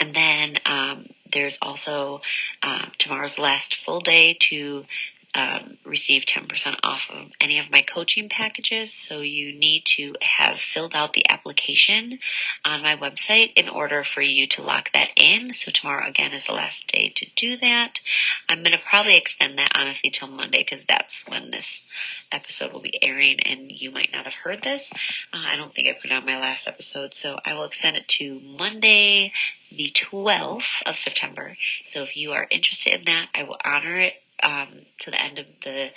And 0.01 0.15
then 0.15 0.57
um, 0.65 1.07
there's 1.33 1.59
also 1.61 2.21
uh, 2.63 2.87
tomorrow's 2.99 3.39
last 3.39 3.77
full 3.85 4.01
day 4.01 4.39
to 4.51 4.85
um, 5.35 5.79
receive 5.85 6.23
10% 6.23 6.49
off 6.83 7.01
of 7.11 7.29
any 7.41 7.59
of 7.59 7.71
my 7.71 7.83
coaching 7.83 8.29
packages. 8.29 8.93
So 9.09 9.21
you 9.21 9.59
need 9.59 9.85
to 9.97 10.15
have 10.21 10.57
filled 10.75 10.95
out 10.95 11.13
the 11.13 11.29
application 11.29 12.19
on 12.65 12.83
my 12.83 12.97
website 12.97 13.53
in 13.57 13.69
order 13.69 14.05
for 14.15 14.23
you 14.23 14.47
to 14.53 14.63
lock 14.63 14.87
that 14.93 15.09
in. 15.17 15.53
So 15.65 15.71
tomorrow 15.73 16.09
again 16.09 16.33
is 16.33 16.43
the 16.47 16.55
last 16.55 16.83
day 16.93 17.13
to 17.15 17.27
do 17.37 17.57
that. 17.59 17.93
I'm 18.49 18.61
going 18.61 18.73
to 18.73 18.79
probably 18.89 19.17
extend 19.17 19.59
that 19.59 19.73
honestly 19.75 20.11
till 20.11 20.29
Monday 20.29 20.67
because 20.69 20.85
that's 20.89 21.13
when 21.29 21.51
this 21.51 21.67
episode 22.33 22.73
will 22.73 22.83
be 22.83 22.99
airing 23.03 23.39
and 23.45 23.71
you 23.71 23.91
might 23.91 24.11
not 24.13 24.25
have 24.25 24.35
heard 24.43 24.61
this. 24.63 24.83
Uh, 25.33 25.39
I 25.39 25.57
don't 25.57 25.75
think 25.75 25.89
I 25.89 26.01
put 26.01 26.11
out 26.11 26.27
my 26.27 26.39
last 26.39 26.67
episode, 26.67 27.13
so 27.21 27.37
I 27.45 27.55
will 27.55 27.65
extend 27.65 27.97
it 27.97 28.09
to 28.19 28.41
Monday, 28.41 29.33
the 29.71 29.93
12th 30.11 30.61
of 30.87 30.95
September. 31.05 31.57
So 31.93 32.03
if 32.03 32.17
you 32.17 32.33
are 32.33 32.47
interested 32.51 32.95
in 32.95 33.05
that, 33.05 33.29
I 33.35 33.45
will 33.45 33.59
honor 33.65 34.01
it 34.01 34.15
um, 34.43 34.69
to 35.01 35.11
the 35.11 35.21
end 35.21 35.39
of 35.39 35.47
the 35.65 35.89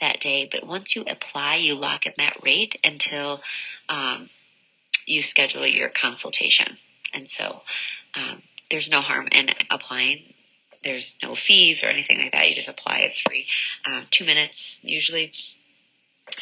that 0.00 0.20
day. 0.20 0.48
But 0.50 0.66
once 0.66 0.92
you 0.94 1.02
apply, 1.02 1.56
you 1.56 1.74
lock 1.74 2.06
in 2.06 2.12
that 2.18 2.40
rate 2.42 2.78
until 2.84 3.40
um, 3.88 4.28
you 5.06 5.22
schedule 5.22 5.66
your 5.66 5.90
consultation. 6.00 6.76
And 7.14 7.28
so 7.38 7.60
um, 8.14 8.42
there's 8.70 8.88
no 8.90 9.00
harm 9.00 9.28
in 9.30 9.48
applying. 9.70 10.22
There's 10.84 11.10
no 11.22 11.36
fees 11.46 11.80
or 11.82 11.88
anything 11.88 12.18
like 12.18 12.32
that. 12.32 12.48
You 12.48 12.54
just 12.54 12.68
apply. 12.68 12.98
It's 12.98 13.20
free. 13.26 13.46
Um, 13.86 14.06
two 14.16 14.24
minutes 14.24 14.54
usually 14.82 15.32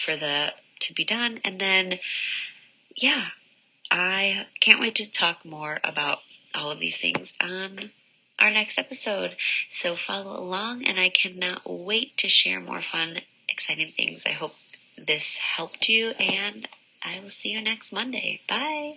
for 0.05 0.17
the 0.17 0.49
to 0.81 0.95
be 0.95 1.05
done, 1.05 1.41
and 1.45 1.61
then 1.61 1.99
yeah, 2.97 3.27
I 3.91 4.47
can't 4.61 4.81
wait 4.81 4.97
to 4.97 5.05
talk 5.19 5.45
more 5.45 5.79
about 5.85 6.19
all 6.55 6.71
of 6.71 6.81
these 6.81 6.97
things 7.01 7.33
on 7.41 7.91
our 8.39 8.51
next 8.51 8.79
episode. 8.79 9.31
So 9.83 9.97
follow 10.07 10.39
along, 10.39 10.85
and 10.85 10.99
I 10.99 11.11
cannot 11.11 11.63
wait 11.67 12.17
to 12.19 12.29
share 12.29 12.61
more 12.61 12.83
fun, 12.93 13.17
exciting 13.49 13.93
things. 13.97 14.23
I 14.27 14.33
hope 14.33 14.53
this 14.97 15.23
helped 15.57 15.89
you, 15.89 16.11
and 16.11 16.69
I 17.03 17.21
will 17.21 17.31
see 17.43 17.51
you 17.51 17.61
next 17.61 17.93
Monday. 17.93 18.41
Bye. 18.49 18.95